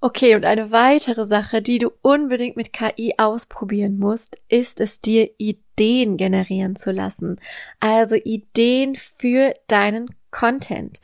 Okay, 0.05 0.35
und 0.35 0.43
eine 0.43 0.71
weitere 0.71 1.25
Sache, 1.25 1.61
die 1.61 1.77
du 1.77 1.89
unbedingt 2.01 2.57
mit 2.57 2.73
KI 2.73 3.13
ausprobieren 3.17 3.99
musst, 3.99 4.37
ist 4.49 4.81
es 4.81 4.99
dir 4.99 5.29
Ideen 5.37 6.17
generieren 6.17 6.75
zu 6.75 6.91
lassen. 6.91 7.39
Also 7.79 8.15
Ideen 8.15 8.97
für 8.97 9.53
deinen 9.67 10.13
Content. 10.33 10.99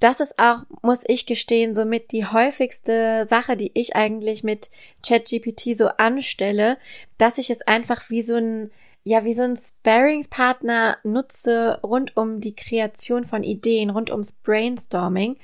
Das 0.00 0.20
ist 0.20 0.38
auch, 0.38 0.60
muss 0.80 1.02
ich 1.06 1.26
gestehen, 1.26 1.74
somit 1.74 2.12
die 2.12 2.24
häufigste 2.24 3.26
Sache, 3.28 3.56
die 3.56 3.72
ich 3.74 3.94
eigentlich 3.96 4.42
mit 4.44 4.70
ChatGPT 5.06 5.76
so 5.76 5.88
anstelle, 5.88 6.78
dass 7.18 7.36
ich 7.36 7.50
es 7.50 7.60
einfach 7.62 8.08
wie 8.08 8.22
so 8.22 8.36
ein 8.36 8.70
ja, 9.04 9.24
wie 9.24 9.32
so 9.32 9.42
ein 9.42 9.56
Sparingspartner 9.56 10.98
nutze 11.02 11.80
rund 11.82 12.14
um 12.16 12.42
die 12.42 12.54
Kreation 12.54 13.24
von 13.24 13.42
Ideen, 13.42 13.88
rund 13.88 14.10
ums 14.10 14.32
Brainstorming, 14.32 15.38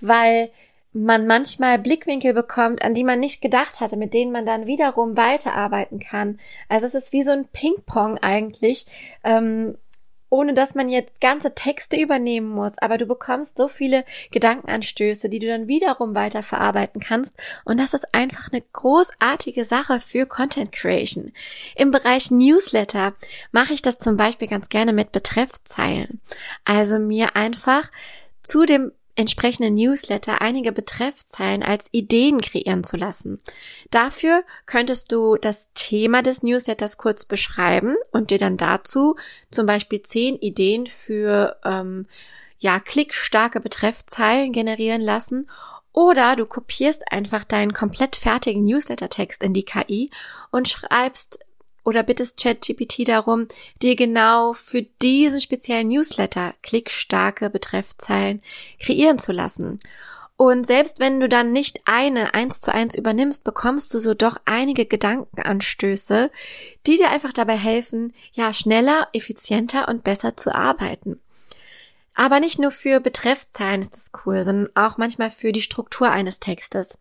weil 0.00 0.50
man 0.94 1.26
manchmal 1.26 1.78
Blickwinkel 1.78 2.32
bekommt, 2.34 2.82
an 2.82 2.94
die 2.94 3.04
man 3.04 3.20
nicht 3.20 3.40
gedacht 3.40 3.80
hatte, 3.80 3.96
mit 3.96 4.14
denen 4.14 4.32
man 4.32 4.46
dann 4.46 4.66
wiederum 4.66 5.16
weiterarbeiten 5.16 5.98
kann. 5.98 6.38
Also 6.68 6.86
es 6.86 6.94
ist 6.94 7.12
wie 7.12 7.22
so 7.22 7.32
ein 7.32 7.46
Ping-Pong 7.48 8.18
eigentlich, 8.18 8.86
ähm, 9.24 9.76
ohne 10.32 10.54
dass 10.54 10.74
man 10.74 10.88
jetzt 10.88 11.20
ganze 11.20 11.54
Texte 11.54 11.98
übernehmen 12.00 12.48
muss, 12.48 12.78
aber 12.78 12.96
du 12.96 13.04
bekommst 13.04 13.58
so 13.58 13.68
viele 13.68 14.02
Gedankenanstöße, 14.30 15.28
die 15.28 15.38
du 15.38 15.46
dann 15.46 15.68
wiederum 15.68 16.14
weiter 16.14 16.42
verarbeiten 16.42 17.02
kannst 17.02 17.36
und 17.66 17.78
das 17.78 17.92
ist 17.92 18.14
einfach 18.14 18.50
eine 18.50 18.62
großartige 18.72 19.66
Sache 19.66 20.00
für 20.00 20.24
Content 20.24 20.72
Creation. 20.72 21.32
Im 21.76 21.90
Bereich 21.90 22.30
Newsletter 22.30 23.12
mache 23.50 23.74
ich 23.74 23.82
das 23.82 23.98
zum 23.98 24.16
Beispiel 24.16 24.48
ganz 24.48 24.70
gerne 24.70 24.94
mit 24.94 25.12
Betreffzeilen. 25.12 26.22
Also 26.64 26.98
mir 26.98 27.36
einfach 27.36 27.90
zu 28.40 28.64
dem 28.64 28.90
entsprechenden 29.14 29.74
Newsletter 29.74 30.40
einige 30.40 30.72
Betreffzeilen 30.72 31.62
als 31.62 31.88
Ideen 31.92 32.40
kreieren 32.40 32.82
zu 32.82 32.96
lassen. 32.96 33.40
Dafür 33.90 34.42
könntest 34.66 35.12
du 35.12 35.36
das 35.36 35.68
Thema 35.74 36.22
des 36.22 36.42
Newsletters 36.42 36.96
kurz 36.96 37.24
beschreiben 37.24 37.96
und 38.10 38.30
dir 38.30 38.38
dann 38.38 38.56
dazu 38.56 39.16
zum 39.50 39.66
Beispiel 39.66 40.02
zehn 40.02 40.36
Ideen 40.36 40.86
für 40.86 41.58
ähm, 41.64 42.06
ja 42.58 42.80
klickstarke 42.80 43.60
Betreffzeilen 43.60 44.52
generieren 44.52 45.02
lassen 45.02 45.46
oder 45.92 46.36
du 46.36 46.46
kopierst 46.46 47.12
einfach 47.12 47.44
deinen 47.44 47.72
komplett 47.72 48.16
fertigen 48.16 48.64
Newsletter-Text 48.64 49.42
in 49.42 49.52
die 49.52 49.64
KI 49.64 50.10
und 50.50 50.68
schreibst 50.68 51.40
oder 51.84 52.02
bittest 52.02 52.40
ChatGPT 52.40 53.08
darum, 53.08 53.48
dir 53.82 53.96
genau 53.96 54.52
für 54.52 54.82
diesen 54.82 55.40
speziellen 55.40 55.88
Newsletter 55.88 56.54
klickstarke 56.62 57.50
Betreffzeilen 57.50 58.42
kreieren 58.78 59.18
zu 59.18 59.32
lassen. 59.32 59.80
Und 60.36 60.66
selbst 60.66 60.98
wenn 60.98 61.20
du 61.20 61.28
dann 61.28 61.52
nicht 61.52 61.82
eine 61.84 62.34
eins 62.34 62.60
zu 62.60 62.72
eins 62.74 62.96
übernimmst, 62.96 63.44
bekommst 63.44 63.92
du 63.94 63.98
so 63.98 64.12
doch 64.14 64.38
einige 64.44 64.86
Gedankenanstöße, 64.86 66.30
die 66.86 66.96
dir 66.96 67.10
einfach 67.10 67.32
dabei 67.32 67.56
helfen, 67.56 68.12
ja, 68.32 68.52
schneller, 68.52 69.08
effizienter 69.12 69.88
und 69.88 70.02
besser 70.02 70.36
zu 70.36 70.54
arbeiten. 70.54 71.20
Aber 72.14 72.40
nicht 72.40 72.58
nur 72.58 72.70
für 72.70 73.00
Betreffzeilen 73.00 73.80
ist 73.80 73.94
das 73.94 74.10
cool, 74.24 74.44
sondern 74.44 74.68
auch 74.74 74.98
manchmal 74.98 75.30
für 75.30 75.52
die 75.52 75.62
Struktur 75.62 76.10
eines 76.10 76.40
Textes. 76.40 76.98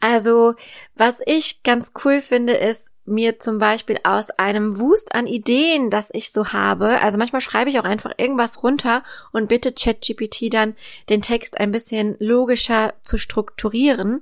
Also, 0.00 0.54
was 0.96 1.20
ich 1.26 1.62
ganz 1.62 1.92
cool 2.04 2.20
finde, 2.20 2.54
ist, 2.54 2.90
mir 3.08 3.38
zum 3.38 3.58
Beispiel 3.58 3.98
aus 4.04 4.30
einem 4.30 4.78
Wust 4.78 5.14
an 5.14 5.26
Ideen, 5.26 5.90
das 5.90 6.10
ich 6.12 6.30
so 6.30 6.52
habe, 6.52 7.00
also 7.00 7.18
manchmal 7.18 7.40
schreibe 7.40 7.70
ich 7.70 7.78
auch 7.78 7.84
einfach 7.84 8.12
irgendwas 8.18 8.62
runter 8.62 9.02
und 9.32 9.48
bitte 9.48 9.72
ChatGPT 9.72 10.52
dann 10.52 10.76
den 11.08 11.22
Text 11.22 11.58
ein 11.58 11.72
bisschen 11.72 12.16
logischer 12.18 12.94
zu 13.02 13.16
strukturieren 13.16 14.20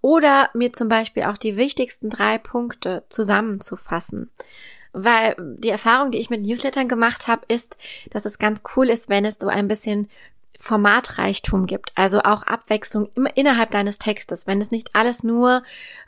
oder 0.00 0.50
mir 0.54 0.72
zum 0.72 0.88
Beispiel 0.88 1.24
auch 1.24 1.38
die 1.38 1.56
wichtigsten 1.56 2.10
drei 2.10 2.38
Punkte 2.38 3.04
zusammenzufassen. 3.08 4.30
Weil 5.04 5.36
die 5.38 5.70
Erfahrung, 5.70 6.10
die 6.10 6.18
ich 6.18 6.30
mit 6.30 6.42
Newslettern 6.42 6.88
gemacht 6.88 7.28
habe, 7.28 7.42
ist, 7.48 7.76
dass 8.10 8.24
es 8.24 8.38
ganz 8.38 8.62
cool 8.76 8.88
ist, 8.88 9.08
wenn 9.08 9.24
es 9.24 9.36
so 9.38 9.48
ein 9.48 9.68
bisschen 9.68 10.08
Formatreichtum 10.60 11.66
gibt, 11.66 11.92
also 11.94 12.20
auch 12.20 12.42
Abwechslung 12.42 13.08
immer 13.14 13.36
innerhalb 13.36 13.70
deines 13.70 13.98
Textes, 13.98 14.48
wenn 14.48 14.60
es 14.60 14.72
nicht 14.72 14.96
alles 14.96 15.22
nur 15.22 15.62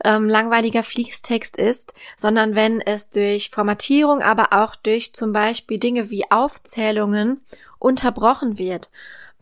ähm, 0.04 0.25
langweiliger 0.25 0.82
Fließtext 0.82 1.56
ist, 1.56 1.94
sondern 2.16 2.56
wenn 2.56 2.80
es 2.80 3.11
durch 3.11 3.50
Formatierung, 3.50 4.23
aber 4.23 4.49
auch 4.52 4.75
durch 4.75 5.12
zum 5.12 5.32
Beispiel 5.32 5.78
Dinge 5.78 6.11
wie 6.11 6.28
Aufzählungen 6.32 7.40
unterbrochen 7.78 8.59
wird, 8.59 8.90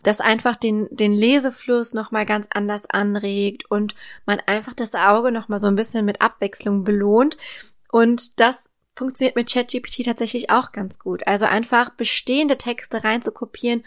das 0.02 0.20
einfach 0.20 0.56
den, 0.56 0.88
den 0.90 1.12
Lesefluss 1.12 1.94
nochmal 1.94 2.26
ganz 2.26 2.46
anders 2.52 2.82
anregt 2.90 3.70
und 3.70 3.94
man 4.26 4.40
einfach 4.44 4.74
das 4.74 4.94
Auge 4.94 5.32
nochmal 5.32 5.58
so 5.58 5.68
ein 5.68 5.76
bisschen 5.76 6.04
mit 6.04 6.20
Abwechslung 6.20 6.82
belohnt 6.84 7.38
und 7.90 8.38
das 8.40 8.67
funktioniert 8.98 9.36
mit 9.36 9.50
ChatGPT 9.50 10.04
tatsächlich 10.04 10.50
auch 10.50 10.72
ganz 10.72 10.98
gut. 10.98 11.26
Also 11.26 11.46
einfach 11.46 11.90
bestehende 11.90 12.58
Texte 12.58 13.04
reinzukopieren 13.04 13.84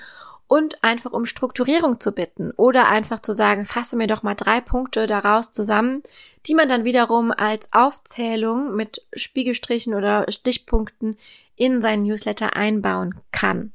und 0.48 0.84
einfach 0.84 1.14
um 1.14 1.26
Strukturierung 1.26 2.00
zu 2.00 2.12
bitten 2.12 2.52
oder 2.52 2.88
einfach 2.88 3.20
zu 3.22 3.34
sagen, 3.34 3.66
fasse 3.66 3.96
mir 3.96 4.08
doch 4.08 4.24
mal 4.24 4.36
drei 4.36 4.60
Punkte 4.60 5.08
daraus 5.08 5.52
zusammen, 5.52 6.02
die 6.46 6.56
man 6.56 6.68
dann 6.68 6.84
wiederum 6.84 7.32
als 7.32 7.70
Aufzählung 7.72 8.76
mit 8.76 9.06
Spiegelstrichen 9.14 9.94
oder 9.94 10.26
Stichpunkten 10.30 11.18
in 11.56 11.82
seinen 11.82 12.04
Newsletter 12.04 12.56
einbauen 12.56 13.16
kann. 13.32 13.72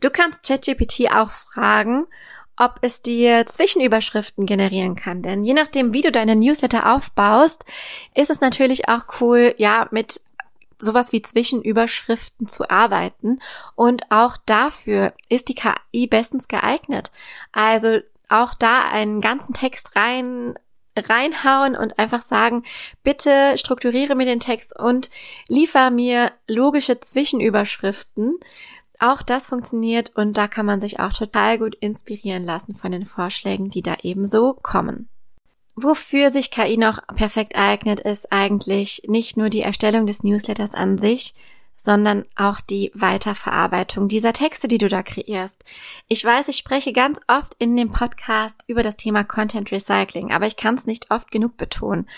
Du 0.00 0.08
kannst 0.10 0.46
ChatGPT 0.46 1.10
auch 1.12 1.30
fragen, 1.30 2.06
ob 2.56 2.78
es 2.82 3.02
dir 3.02 3.46
Zwischenüberschriften 3.46 4.46
generieren 4.46 4.94
kann. 4.94 5.22
Denn 5.22 5.44
je 5.44 5.54
nachdem, 5.54 5.92
wie 5.92 6.02
du 6.02 6.12
deine 6.12 6.36
Newsletter 6.36 6.94
aufbaust, 6.94 7.64
ist 8.14 8.30
es 8.30 8.40
natürlich 8.40 8.88
auch 8.88 9.04
cool, 9.20 9.54
ja, 9.58 9.88
mit 9.90 10.20
sowas 10.78 11.12
wie 11.12 11.22
Zwischenüberschriften 11.22 12.46
zu 12.46 12.68
arbeiten. 12.68 13.40
Und 13.74 14.10
auch 14.10 14.36
dafür 14.46 15.14
ist 15.28 15.48
die 15.48 15.54
KI 15.54 16.06
bestens 16.06 16.48
geeignet. 16.48 17.10
Also 17.52 17.98
auch 18.28 18.54
da 18.54 18.82
einen 18.82 19.20
ganzen 19.20 19.54
Text 19.54 19.96
rein 19.96 20.54
reinhauen 20.96 21.74
und 21.76 21.98
einfach 21.98 22.22
sagen, 22.22 22.62
bitte 23.02 23.58
strukturiere 23.58 24.14
mir 24.14 24.26
den 24.26 24.38
Text 24.38 24.78
und 24.78 25.10
liefer 25.48 25.90
mir 25.90 26.32
logische 26.46 27.00
Zwischenüberschriften. 27.00 28.38
Auch 29.04 29.20
das 29.20 29.48
funktioniert 29.48 30.12
und 30.14 30.38
da 30.38 30.48
kann 30.48 30.64
man 30.64 30.80
sich 30.80 30.98
auch 30.98 31.12
total 31.12 31.58
gut 31.58 31.74
inspirieren 31.74 32.42
lassen 32.42 32.74
von 32.74 32.90
den 32.90 33.04
Vorschlägen, 33.04 33.68
die 33.68 33.82
da 33.82 33.96
eben 34.02 34.24
so 34.24 34.54
kommen. 34.54 35.10
Wofür 35.76 36.30
sich 36.30 36.50
KI 36.50 36.78
noch 36.78 37.06
perfekt 37.08 37.54
eignet, 37.54 38.00
ist 38.00 38.32
eigentlich 38.32 39.02
nicht 39.06 39.36
nur 39.36 39.50
die 39.50 39.60
Erstellung 39.60 40.06
des 40.06 40.22
Newsletters 40.22 40.72
an 40.72 40.96
sich, 40.96 41.34
sondern 41.76 42.24
auch 42.34 42.62
die 42.62 42.92
Weiterverarbeitung 42.94 44.08
dieser 44.08 44.32
Texte, 44.32 44.68
die 44.68 44.78
du 44.78 44.88
da 44.88 45.02
kreierst. 45.02 45.64
Ich 46.08 46.24
weiß, 46.24 46.48
ich 46.48 46.56
spreche 46.56 46.94
ganz 46.94 47.20
oft 47.28 47.52
in 47.58 47.76
dem 47.76 47.92
Podcast 47.92 48.64
über 48.68 48.82
das 48.82 48.96
Thema 48.96 49.22
Content 49.22 49.70
Recycling, 49.70 50.32
aber 50.32 50.46
ich 50.46 50.56
kann 50.56 50.76
es 50.76 50.86
nicht 50.86 51.10
oft 51.10 51.30
genug 51.30 51.58
betonen, 51.58 52.08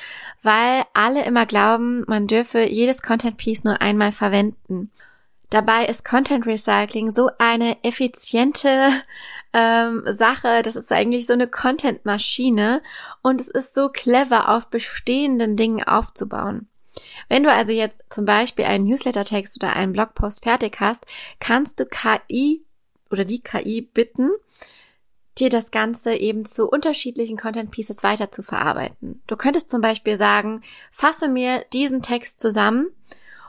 weil 0.45 0.85
alle 0.95 1.25
immer 1.25 1.47
glauben, 1.47 2.05
man 2.07 2.29
dürfe 2.29 2.65
jedes 2.65 3.03
Content 3.03 3.39
Piece 3.39 3.65
nur 3.65 3.81
einmal 3.81 4.13
verwenden. 4.13 4.93
Dabei 5.51 5.87
ist 5.87 6.05
Content 6.05 6.47
Recycling 6.47 7.15
so 7.15 7.31
eine 7.39 7.83
effiziente 7.85 8.91
ähm, 9.53 10.03
Sache, 10.07 10.63
das 10.63 10.77
ist 10.77 10.91
eigentlich 10.93 11.27
so 11.27 11.33
eine 11.33 11.49
Content-Maschine 11.49 12.83
und 13.23 13.41
es 13.41 13.49
ist 13.49 13.75
so 13.75 13.89
clever, 13.89 14.49
auf 14.49 14.69
bestehenden 14.69 15.57
Dingen 15.57 15.85
aufzubauen. 15.85 16.69
Wenn 17.29 17.43
du 17.43 17.53
also 17.53 17.73
jetzt 17.73 18.03
zum 18.09 18.25
Beispiel 18.25 18.65
einen 18.65 18.85
Newsletter-Text 18.85 19.63
oder 19.63 19.75
einen 19.75 19.93
Blogpost 19.93 20.43
fertig 20.45 20.79
hast, 20.81 21.05
kannst 21.41 21.79
du 21.79 21.87
KI 21.87 22.65
oder 23.11 23.25
die 23.25 23.41
KI 23.41 23.83
bitten, 23.83 24.31
dir 25.39 25.51
das 25.51 25.71
Ganze 25.71 26.15
eben 26.15 26.45
zu 26.45 26.69
unterschiedlichen 26.69 27.37
Content 27.37 27.71
Pieces 27.71 28.03
weiter 28.03 28.33
zu 28.33 28.43
verarbeiten. 28.43 29.23
Du 29.27 29.37
könntest 29.37 29.69
zum 29.69 29.81
Beispiel 29.81 30.17
sagen, 30.17 30.63
fasse 30.91 31.29
mir 31.29 31.65
diesen 31.73 32.03
Text 32.03 32.41
zusammen 32.41 32.89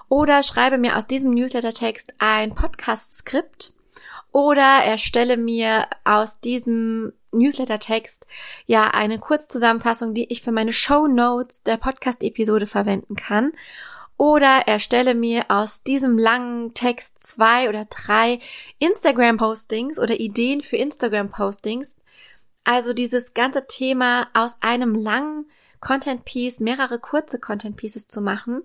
oder 0.10 0.44
schreibe 0.44 0.78
mir 0.78 0.98
aus 0.98 1.08
diesem 1.08 1.34
Newsletter-Text 1.34 2.16
ein 2.20 2.56
Podcast-Skript 2.56 3.74
oder 4.32 4.84
erstelle 4.84 5.38
mir 5.38 5.88
aus 6.04 6.40
diesem 6.40 7.14
Newsletter-Text 7.32 8.28
ja 8.66 8.90
eine 8.90 9.20
Kurzzusammenfassung, 9.20 10.14
die 10.14 10.32
ich 10.32 10.42
für 10.42 10.52
meine 10.52 10.74
Show 10.74 11.08
Notes 11.08 11.64
der 11.64 11.78
Podcast-Episode 11.78 12.68
verwenden 12.68 13.16
kann. 13.16 13.52
Oder 14.20 14.68
erstelle 14.68 15.14
mir 15.14 15.46
aus 15.50 15.84
diesem 15.84 16.18
langen 16.18 16.74
Text 16.74 17.22
zwei 17.22 17.70
oder 17.70 17.86
drei 17.86 18.40
Instagram-Postings 18.80 20.00
oder 20.00 20.20
Ideen 20.20 20.62
für 20.62 20.78
Instagram-Postings. 20.78 21.98
Also 22.64 22.94
dieses 22.94 23.36
ganze 23.36 23.68
Thema 23.68 24.28
aus 24.34 24.58
einem 24.60 24.96
langen 24.96 25.46
Content-Piece 25.82 26.62
mehrere 26.62 26.98
kurze 26.98 27.40
Content-Pieces 27.40 28.08
zu 28.08 28.22
machen, 28.22 28.64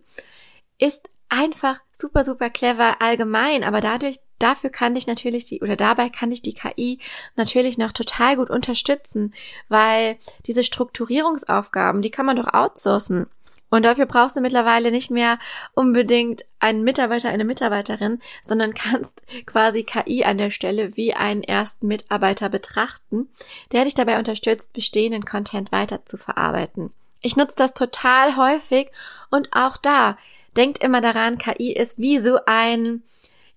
ist 0.79 1.11
einfach 1.33 1.81
super, 1.93 2.25
super 2.25 2.51
clever 2.51 3.01
allgemein, 3.01 3.65
aber 3.65 3.81
dadurch, 3.81 4.19
dafür 4.39 4.71
kann 4.71 4.95
ich 4.97 5.07
natürlich 5.07 5.47
die, 5.47 5.63
oder 5.63 5.77
dabei 5.77 6.11
kann 6.11 6.31
ich 6.31 6.43
die 6.43 6.53
KI 6.53 6.99
natürlich 7.37 7.79
noch 7.79 7.93
total 7.93 8.37
gut 8.37 8.51
unterstützen, 8.51 9.33
weil 9.69 10.19
diese 10.47 10.63
Strukturierungsaufgaben, 10.63 12.03
die 12.03 12.11
kann 12.11 12.27
man 12.27 12.37
doch 12.37 12.53
outsourcen. 12.53 13.27
Und 13.71 13.85
dafür 13.85 14.05
brauchst 14.05 14.37
du 14.37 14.43
mittlerweile 14.43 14.91
nicht 14.91 15.11
mehr 15.11 15.39
unbedingt 15.73 16.45
einen 16.59 16.85
Mitarbeiter, 16.85 17.31
eine 17.31 17.47
Mitarbeiterin, 17.47 18.19
sondern 18.45 18.75
kannst 18.75 19.23
quasi 19.47 19.83
KI 19.85 20.25
an 20.25 20.37
der 20.37 20.51
Stelle 20.51 20.95
wie 20.99 21.15
einen 21.15 21.43
ersten 21.43 21.87
Mitarbeiter 21.87 22.51
betrachten, 22.51 23.31
der 23.73 23.85
dich 23.85 23.95
dabei 23.95 24.19
unterstützt, 24.19 24.75
bestehenden 24.75 25.25
Content 25.25 25.73
weiter 25.73 26.05
zu 26.05 26.19
verarbeiten. 26.19 26.93
Ich 27.23 27.37
nutze 27.37 27.57
das 27.57 27.73
total 27.73 28.37
häufig 28.37 28.91
und 29.31 29.49
auch 29.53 29.79
da 29.79 30.19
denkt 30.57 30.83
immer 30.83 31.01
daran, 31.01 31.39
KI 31.39 31.73
ist 31.73 31.99
wie 31.99 32.19
so 32.19 32.39
ein 32.47 33.03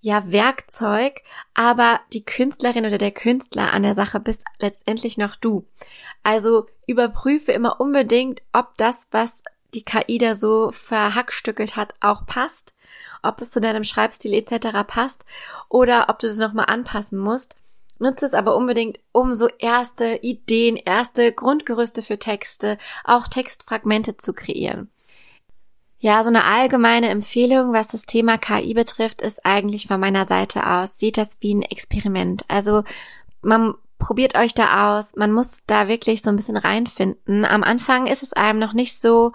ja, 0.00 0.30
Werkzeug, 0.30 1.22
aber 1.54 2.00
die 2.12 2.24
Künstlerin 2.24 2.86
oder 2.86 2.98
der 2.98 3.10
Künstler 3.10 3.72
an 3.72 3.82
der 3.82 3.94
Sache 3.94 4.20
bist 4.20 4.44
letztendlich 4.60 5.18
noch 5.18 5.34
du. 5.36 5.66
Also 6.22 6.66
überprüfe 6.86 7.52
immer 7.52 7.80
unbedingt, 7.80 8.42
ob 8.52 8.76
das, 8.76 9.08
was 9.10 9.42
die 9.74 9.82
KI 9.82 10.18
da 10.18 10.34
so 10.34 10.70
verhackstückelt 10.70 11.76
hat, 11.76 11.94
auch 12.00 12.24
passt, 12.24 12.74
ob 13.22 13.36
das 13.38 13.50
zu 13.50 13.60
deinem 13.60 13.84
Schreibstil 13.84 14.32
etc. 14.32 14.86
passt 14.86 15.24
oder 15.68 16.06
ob 16.08 16.18
du 16.18 16.28
es 16.28 16.38
nochmal 16.38 16.66
anpassen 16.66 17.18
musst. 17.18 17.56
Nutze 17.98 18.26
es 18.26 18.34
aber 18.34 18.56
unbedingt, 18.56 19.00
um 19.12 19.34
so 19.34 19.48
erste 19.58 20.16
Ideen, 20.22 20.76
erste 20.76 21.32
Grundgerüste 21.32 22.02
für 22.02 22.18
Texte, 22.18 22.78
auch 23.04 23.26
Textfragmente 23.26 24.18
zu 24.18 24.34
kreieren. 24.34 24.90
Ja, 25.98 26.22
so 26.22 26.28
eine 26.28 26.44
allgemeine 26.44 27.08
Empfehlung, 27.08 27.72
was 27.72 27.88
das 27.88 28.04
Thema 28.04 28.36
KI 28.36 28.74
betrifft, 28.74 29.22
ist 29.22 29.46
eigentlich 29.46 29.86
von 29.86 29.98
meiner 29.98 30.26
Seite 30.26 30.66
aus. 30.66 30.98
Sieht 30.98 31.16
das 31.16 31.38
wie 31.40 31.54
ein 31.54 31.62
Experiment. 31.62 32.44
Also 32.48 32.84
man 33.42 33.74
probiert 33.98 34.36
euch 34.36 34.52
da 34.52 34.98
aus. 34.98 35.16
Man 35.16 35.32
muss 35.32 35.64
da 35.66 35.88
wirklich 35.88 36.20
so 36.22 36.30
ein 36.30 36.36
bisschen 36.36 36.58
reinfinden. 36.58 37.44
Am 37.44 37.62
Anfang 37.62 38.06
ist 38.06 38.22
es 38.22 38.34
einem 38.34 38.58
noch 38.58 38.74
nicht 38.74 39.00
so 39.00 39.32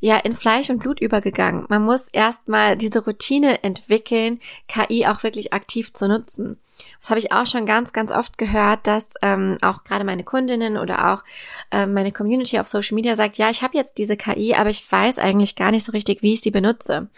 ja 0.00 0.16
in 0.16 0.34
Fleisch 0.34 0.70
und 0.70 0.78
Blut 0.78 1.00
übergegangen. 1.00 1.66
Man 1.68 1.82
muss 1.82 2.08
erstmal 2.08 2.76
diese 2.76 3.04
Routine 3.04 3.62
entwickeln, 3.62 4.40
KI 4.68 5.06
auch 5.06 5.22
wirklich 5.22 5.52
aktiv 5.52 5.92
zu 5.92 6.08
nutzen. 6.08 6.58
Das 7.00 7.10
habe 7.10 7.20
ich 7.20 7.32
auch 7.32 7.46
schon 7.46 7.64
ganz, 7.64 7.92
ganz 7.92 8.10
oft 8.10 8.38
gehört, 8.38 8.86
dass 8.86 9.08
ähm, 9.22 9.56
auch 9.62 9.84
gerade 9.84 10.04
meine 10.04 10.24
Kundinnen 10.24 10.76
oder 10.76 11.12
auch 11.12 11.24
ähm, 11.70 11.94
meine 11.94 12.12
Community 12.12 12.58
auf 12.58 12.68
Social 12.68 12.94
Media 12.94 13.16
sagt, 13.16 13.38
ja, 13.38 13.50
ich 13.50 13.62
habe 13.62 13.76
jetzt 13.76 13.98
diese 13.98 14.16
KI, 14.16 14.54
aber 14.54 14.70
ich 14.70 14.90
weiß 14.90 15.18
eigentlich 15.18 15.56
gar 15.56 15.70
nicht 15.70 15.86
so 15.86 15.92
richtig, 15.92 16.22
wie 16.22 16.34
ich 16.34 16.40
sie 16.40 16.50
benutze. 16.50 17.08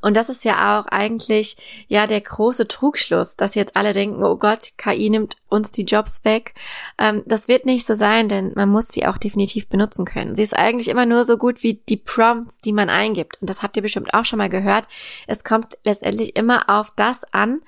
Und 0.00 0.16
das 0.16 0.28
ist 0.28 0.44
ja 0.44 0.80
auch 0.80 0.86
eigentlich 0.86 1.56
ja 1.88 2.06
der 2.06 2.20
große 2.20 2.68
Trugschluss, 2.68 3.36
dass 3.36 3.54
jetzt 3.54 3.76
alle 3.76 3.92
denken, 3.92 4.22
oh 4.22 4.36
Gott, 4.36 4.72
KI 4.76 5.10
nimmt 5.10 5.36
uns 5.48 5.72
die 5.72 5.84
Jobs 5.84 6.24
weg. 6.24 6.54
Ähm, 6.98 7.22
das 7.26 7.48
wird 7.48 7.66
nicht 7.66 7.86
so 7.86 7.94
sein, 7.94 8.28
denn 8.28 8.52
man 8.54 8.68
muss 8.68 8.88
sie 8.88 9.06
auch 9.06 9.18
definitiv 9.18 9.68
benutzen 9.68 10.04
können. 10.04 10.36
Sie 10.36 10.42
ist 10.42 10.56
eigentlich 10.56 10.88
immer 10.88 11.06
nur 11.06 11.24
so 11.24 11.36
gut 11.36 11.62
wie 11.62 11.82
die 11.88 11.96
Prompts, 11.96 12.58
die 12.60 12.72
man 12.72 12.88
eingibt. 12.88 13.40
Und 13.40 13.50
das 13.50 13.62
habt 13.62 13.76
ihr 13.76 13.82
bestimmt 13.82 14.14
auch 14.14 14.24
schon 14.24 14.38
mal 14.38 14.48
gehört. 14.48 14.86
Es 15.26 15.44
kommt 15.44 15.76
letztendlich 15.84 16.36
immer 16.36 16.68
auf 16.68 16.92
das 16.94 17.24
an, 17.32 17.60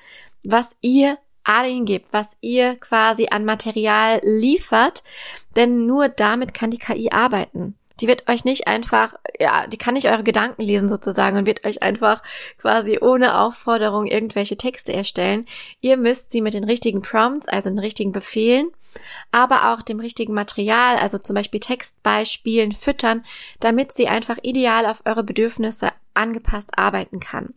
was 0.45 0.77
ihr 0.81 1.19
allen 1.45 1.85
gibt, 1.85 2.13
was 2.13 2.37
ihr 2.41 2.77
quasi 2.77 3.29
an 3.31 3.45
Material 3.45 4.21
liefert, 4.23 5.03
denn 5.57 5.87
nur 5.87 6.09
damit 6.09 6.55
kann 6.55 6.71
die 6.71 6.79
KI 6.79 7.11
arbeiten. 7.11 7.77
Die 8.01 8.09
wird 8.09 8.29
euch 8.29 8.45
nicht 8.45 8.67
einfach, 8.67 9.15
ja, 9.39 9.67
die 9.67 9.77
kann 9.77 9.95
nicht 9.95 10.09
eure 10.09 10.25
Gedanken 10.25 10.63
lesen 10.63 10.89
sozusagen 10.89 11.37
und 11.37 11.47
wird 11.47 11.65
euch 11.65 11.83
einfach 11.83 12.23
quasi 12.59 12.99
ohne 13.01 13.39
Aufforderung 13.39 14.07
irgendwelche 14.07 14.57
Texte 14.57 14.93
erstellen. 14.93 15.47
Ihr 15.81 15.97
müsst 15.97 16.33
sie 16.33 16.41
mit 16.41 16.55
den 16.55 16.65
richtigen 16.65 17.03
Prompts, 17.03 17.49
also 17.49 17.69
den 17.69 17.79
richtigen 17.79 18.13
Befehlen, 18.13 18.71
aber 19.31 19.73
auch 19.73 19.83
dem 19.83 20.01
richtigen 20.01 20.35
Material, 20.35 20.97
also 20.97 21.19
zum 21.19 21.35
Beispiel 21.35 21.61
Textbeispielen 21.61 22.73
füttern, 22.73 23.25
damit 23.61 23.93
sie 23.93 24.09
einfach 24.09 24.39
ideal 24.43 24.87
auf 24.87 25.03
eure 25.05 25.23
Bedürfnisse 25.23 25.91
angepasst 26.15 26.71
arbeiten 26.77 27.21
kann. 27.21 27.55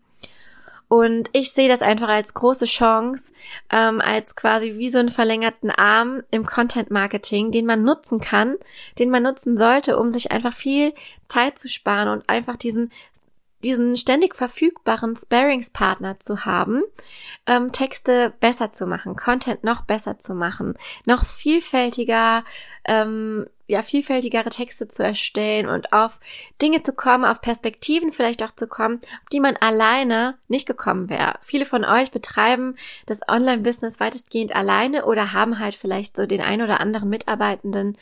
Und 0.87 1.29
ich 1.33 1.51
sehe 1.51 1.67
das 1.67 1.81
einfach 1.81 2.09
als 2.09 2.33
große 2.33 2.65
Chance, 2.65 3.33
ähm, 3.71 4.01
als 4.01 4.35
quasi 4.35 4.75
wie 4.75 4.89
so 4.89 4.99
einen 4.99 5.09
verlängerten 5.09 5.71
Arm 5.71 6.21
im 6.31 6.45
Content 6.45 6.91
Marketing, 6.91 7.51
den 7.51 7.65
man 7.65 7.83
nutzen 7.83 8.19
kann, 8.19 8.55
den 8.99 9.09
man 9.09 9.23
nutzen 9.23 9.57
sollte, 9.57 9.97
um 9.97 10.09
sich 10.09 10.31
einfach 10.31 10.53
viel 10.53 10.93
Zeit 11.27 11.57
zu 11.57 11.69
sparen 11.69 12.09
und 12.09 12.29
einfach 12.29 12.55
diesen 12.55 12.91
diesen 13.63 13.97
ständig 13.97 14.35
verfügbaren 14.35 15.15
Sparingspartner 15.15 16.19
zu 16.19 16.45
haben, 16.45 16.83
ähm, 17.47 17.71
Texte 17.71 18.31
besser 18.39 18.71
zu 18.71 18.85
machen, 18.85 19.15
Content 19.15 19.63
noch 19.63 19.81
besser 19.81 20.19
zu 20.19 20.35
machen, 20.35 20.75
noch 21.05 21.25
vielfältiger 21.25 22.43
ähm, 22.87 23.47
ja, 23.67 23.81
vielfältigere 23.81 24.49
Texte 24.49 24.87
zu 24.87 25.03
erstellen 25.03 25.67
und 25.67 25.91
auf 25.91 26.19
Dinge 26.61 26.83
zu 26.83 26.93
kommen, 26.93 27.25
auf 27.25 27.41
Perspektiven 27.41 28.11
vielleicht 28.11 28.43
auch 28.43 28.51
zu 28.51 28.67
kommen, 28.67 28.99
auf 29.01 29.29
die 29.31 29.39
man 29.39 29.55
alleine 29.57 30.37
nicht 30.47 30.67
gekommen 30.67 31.09
wäre. 31.09 31.35
Viele 31.41 31.65
von 31.65 31.83
euch 31.83 32.11
betreiben 32.11 32.75
das 33.05 33.21
Online-Business 33.27 33.99
weitestgehend 33.99 34.55
alleine 34.55 35.05
oder 35.05 35.33
haben 35.33 35.59
halt 35.59 35.75
vielleicht 35.75 36.15
so 36.15 36.25
den 36.25 36.41
ein 36.41 36.61
oder 36.61 36.79
anderen 36.79 37.09
Mitarbeitenden 37.09 37.97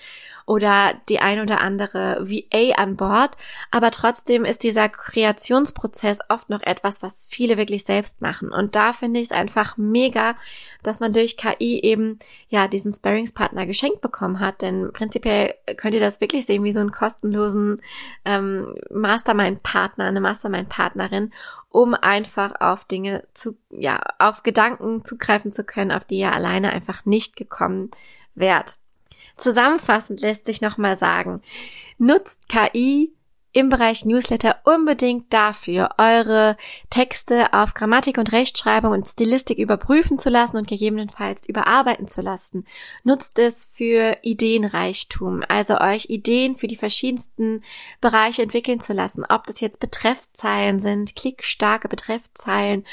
oder 0.46 0.94
die 1.10 1.20
ein 1.20 1.40
oder 1.40 1.62
andere 1.62 2.28
VA 2.28 2.76
an 2.76 2.96
Bord. 2.98 3.38
Aber 3.72 3.92
trotzdem 3.92 4.46
ist 4.46 4.64
dieser 4.64 4.90
Kreationsprozess 4.90 6.20
oft 6.30 6.50
noch 6.50 6.62
etwas, 6.62 7.02
was 7.02 7.28
viele 7.30 7.58
wirklich 7.58 7.86
selbst 7.86 8.22
machen. 8.22 8.52
Und 8.52 8.76
da 8.76 8.94
finde 8.94 9.20
ich 9.20 9.28
es 9.28 9.32
einfach 9.32 9.78
mega, 9.78 10.36
dass 10.82 11.00
man 11.00 11.14
durch 11.14 11.38
KI 11.38 11.80
eben, 11.82 12.20
ja, 12.50 12.68
diesen 12.68 12.92
Sparringspartner 12.92 13.66
geschenkt 13.66 14.02
bekommen 14.02 14.40
hat. 14.40 14.62
Denn 14.62 14.92
prinzipiell 14.92 15.53
könnt 15.78 15.94
ihr 15.94 16.00
das 16.00 16.22
wirklich 16.22 16.46
sehen 16.46 16.64
wie 16.64 16.72
so 16.72 16.80
einen 16.80 16.92
kostenlosen 16.92 17.82
ähm, 18.26 18.76
Mastermind-Partner, 18.92 20.06
eine 20.06 20.22
Mastermind-Partnerin, 20.22 21.32
um 21.70 21.94
einfach 21.94 22.60
auf 22.60 22.86
Dinge 22.86 23.24
zu, 23.34 23.58
ja, 23.70 24.02
auf 24.20 24.44
Gedanken 24.44 25.04
zugreifen 25.06 25.54
zu 25.54 25.64
können, 25.64 25.92
auf 25.92 26.06
die 26.06 26.20
ihr 26.20 26.32
alleine 26.32 26.72
einfach 26.72 27.06
nicht 27.06 27.36
gekommen 27.36 27.92
wärt. 28.36 28.78
Zusammenfassend 29.36 30.22
lässt 30.22 30.46
sich 30.46 30.62
nochmal 30.62 30.96
sagen, 30.96 31.42
nutzt 31.98 32.50
KI 32.50 33.14
im 33.54 33.70
Bereich 33.70 34.04
Newsletter 34.04 34.58
unbedingt 34.64 35.32
dafür, 35.32 35.92
eure 36.00 36.58
Texte 36.90 37.54
auf 37.54 37.76
Grammatik 37.76 38.18
und 38.18 38.32
Rechtschreibung 38.32 38.92
und 38.92 39.08
Stilistik 39.08 39.60
überprüfen 39.60 40.18
zu 40.18 40.30
lassen 40.30 40.58
und 40.58 40.68
gegebenenfalls 40.68 41.48
überarbeiten 41.48 42.08
zu 42.08 42.22
lassen. 42.22 42.66
Nutzt 43.04 43.38
es 43.38 43.70
für 43.72 44.18
Ideenreichtum, 44.24 45.44
also 45.48 45.80
euch 45.80 46.10
Ideen 46.10 46.56
für 46.56 46.68
die 46.68 46.76
verschiedensten 46.76 47.62
Bereiche 48.02 48.42
entwickeln 48.42 48.80
zu 48.80 48.92
lassen, 48.92 49.24
ob 49.30 49.46
das 49.46 49.60
jetzt 49.60 49.80
Betreffzeilen 49.80 50.80
sind, 50.80 51.16
klickstarke 51.16 51.88
Betreffzeilen 51.88 52.86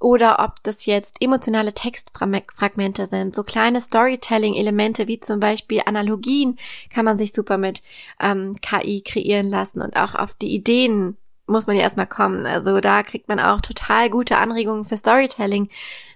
oder 0.00 0.44
ob 0.44 0.62
das 0.62 0.86
jetzt 0.86 1.16
emotionale 1.20 1.72
Textfragmente 1.72 3.06
sind, 3.06 3.34
so 3.34 3.42
kleine 3.42 3.80
Storytelling-Elemente 3.80 5.08
wie 5.08 5.20
zum 5.20 5.40
Beispiel 5.40 5.82
Analogien 5.86 6.56
kann 6.90 7.04
man 7.04 7.18
sich 7.18 7.32
super 7.32 7.58
mit 7.58 7.82
ähm, 8.20 8.56
KI 8.60 9.02
kreieren 9.02 9.48
lassen 9.48 9.80
und 9.80 9.96
auch 9.96 10.14
auf 10.14 10.34
die 10.34 10.54
Ideen 10.54 11.16
muss 11.46 11.66
man 11.66 11.76
ja 11.76 11.82
erstmal 11.82 12.06
kommen. 12.06 12.46
Also 12.46 12.80
da 12.80 13.02
kriegt 13.02 13.28
man 13.28 13.40
auch 13.40 13.60
total 13.60 14.10
gute 14.10 14.38
Anregungen 14.38 14.84
für 14.84 14.96
Storytelling. 14.96 15.68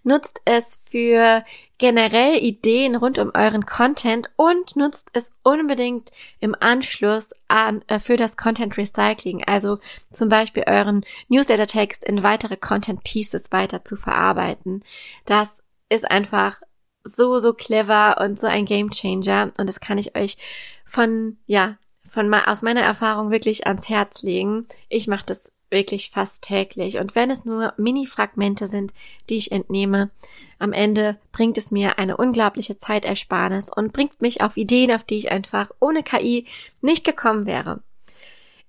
Nutzt 0.03 0.41
es 0.45 0.81
für 0.91 1.45
generell 1.77 2.43
Ideen 2.43 2.97
rund 2.97 3.19
um 3.19 3.31
euren 3.35 3.65
Content 3.65 4.31
und 4.37 4.75
nutzt 4.75 5.11
es 5.13 5.33
unbedingt 5.43 6.11
im 6.41 6.57
Anschluss 6.59 7.31
an, 7.47 7.83
äh, 7.87 8.01
für 8.01 8.17
das 8.17 8.37
Content 8.37 8.77
Recycling. 8.77 9.45
Also 9.45 9.79
zum 10.11 10.29
Beispiel 10.29 10.65
euren 10.67 11.05
Newsletter-Text 11.29 12.05
in 12.05 12.23
weitere 12.23 12.57
Content 12.57 13.05
Pieces 13.05 13.53
weiter 13.53 13.85
zu 13.85 13.97
verarbeiten. 13.97 14.85
Das 15.25 15.63
ist 15.89 16.11
einfach 16.11 16.61
so, 17.05 17.39
so 17.39 17.55
clever 17.55 18.19
und 18.21 18.39
so 18.39 18.47
ein 18.47 18.65
Game 18.65 18.91
Changer. 18.91 19.53
Und 19.57 19.69
das 19.69 19.81
kann 19.81 19.99
ich 19.99 20.17
euch 20.17 20.37
von, 20.85 21.39
ja, 21.47 21.77
von 22.09 22.33
aus 22.35 22.63
meiner 22.63 22.83
Erfahrung 22.83 23.31
wirklich 23.31 23.67
ans 23.67 23.89
Herz 23.89 24.23
legen. 24.23 24.67
Ich 24.89 25.07
mache 25.07 25.27
das 25.27 25.53
wirklich 25.71 26.11
fast 26.11 26.43
täglich. 26.43 26.99
Und 26.99 27.15
wenn 27.15 27.31
es 27.31 27.45
nur 27.45 27.75
Mini-Fragmente 27.77 28.67
sind, 28.67 28.93
die 29.29 29.37
ich 29.37 29.53
entnehme, 29.53 30.11
am 30.59 30.73
Ende 30.73 31.19
bringt 31.33 31.59
es 31.59 31.71
mir 31.71 31.99
eine 31.99 32.17
unglaubliche 32.17 32.79
Zeitersparnis 32.79 33.71
und 33.75 33.93
bringt 33.93 34.21
mich 34.23 34.41
auf 34.41 34.57
Ideen, 34.57 34.93
auf 34.93 35.05
die 35.05 35.19
ich 35.19 35.31
einfach 35.31 35.71
ohne 35.81 36.03
KI 36.03 36.47
nicht 36.81 37.05
gekommen 37.05 37.47
wäre. 37.47 37.83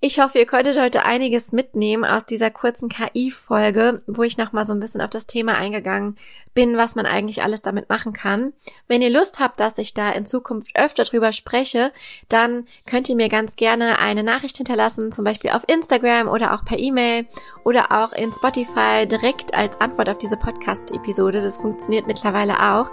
Ich 0.02 0.18
hoffe, 0.22 0.40
ihr 0.40 0.46
konntet 0.46 0.80
heute 0.80 1.04
einiges 1.04 1.52
mitnehmen 1.52 2.06
aus 2.06 2.26
dieser 2.26 2.50
kurzen 2.52 2.88
KI-Folge, 2.88 4.02
wo 4.08 4.24
ich 4.24 4.38
nochmal 4.38 4.66
so 4.66 4.72
ein 4.72 4.80
bisschen 4.80 5.02
auf 5.02 5.10
das 5.10 5.28
Thema 5.28 5.56
eingegangen 5.56 6.16
bin, 6.54 6.78
was 6.78 6.96
man 6.96 7.06
eigentlich 7.06 7.44
alles 7.44 7.62
damit 7.62 7.90
machen 7.90 8.14
kann. 8.14 8.54
Wenn 8.88 9.02
ihr 9.02 9.10
Lust 9.10 9.42
habt, 9.42 9.60
dass 9.60 9.78
ich 9.78 9.94
da 9.94 10.12
in 10.12 10.26
Zukunft 10.26 10.72
öfter 10.76 11.04
drüber 11.04 11.34
spreche, 11.34 11.92
dann 12.30 12.66
könnt 12.86 13.10
ihr 13.10 13.18
mir 13.18 13.28
ganz 13.28 13.58
gerne 13.58 14.00
eine 14.00 14.24
Nachricht 14.24 14.56
hinterlassen, 14.56 15.12
zum 15.12 15.26
Beispiel 15.26 15.50
auf 15.50 15.68
Instagram 15.68 16.30
oder 16.30 16.54
auch 16.54 16.64
per 16.64 16.80
E-Mail 16.80 17.26
oder 17.66 17.92
auch 17.92 18.14
in 18.14 18.32
Spotify 18.32 19.06
direkt 19.06 19.54
als 19.54 19.82
Antwort 19.82 20.08
auf 20.08 20.18
diese 20.18 20.38
Podcast-Episode. 20.38 21.42
Das 21.42 21.58
funktioniert 21.58 22.08
mittlerweile 22.08 22.58
auch. 22.58 22.90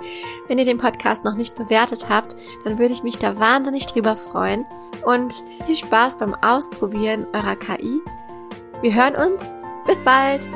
Wenn 0.49 0.59
ihr 0.59 0.65
den 0.65 0.79
Podcast 0.79 1.23
noch 1.23 1.37
nicht 1.37 1.55
bewertet 1.55 2.09
habt, 2.09 2.35
dann 2.65 2.81
würde 2.81 2.95
ich 2.95 3.05
mich 3.05 3.17
da 3.17 3.39
wahnsinnig 3.39 3.87
drüber 3.87 4.17
freuen. 4.17 4.67
Und 5.05 5.45
viel 5.67 5.77
Spaß 5.77 6.19
beim 6.19 6.35
Ausprobieren 6.35 6.96
eurer 7.33 7.57
KI. 7.57 8.01
Wir 8.81 8.95
hören 8.95 9.15
uns. 9.17 9.43
Bis 9.87 10.01
bald! 10.01 10.49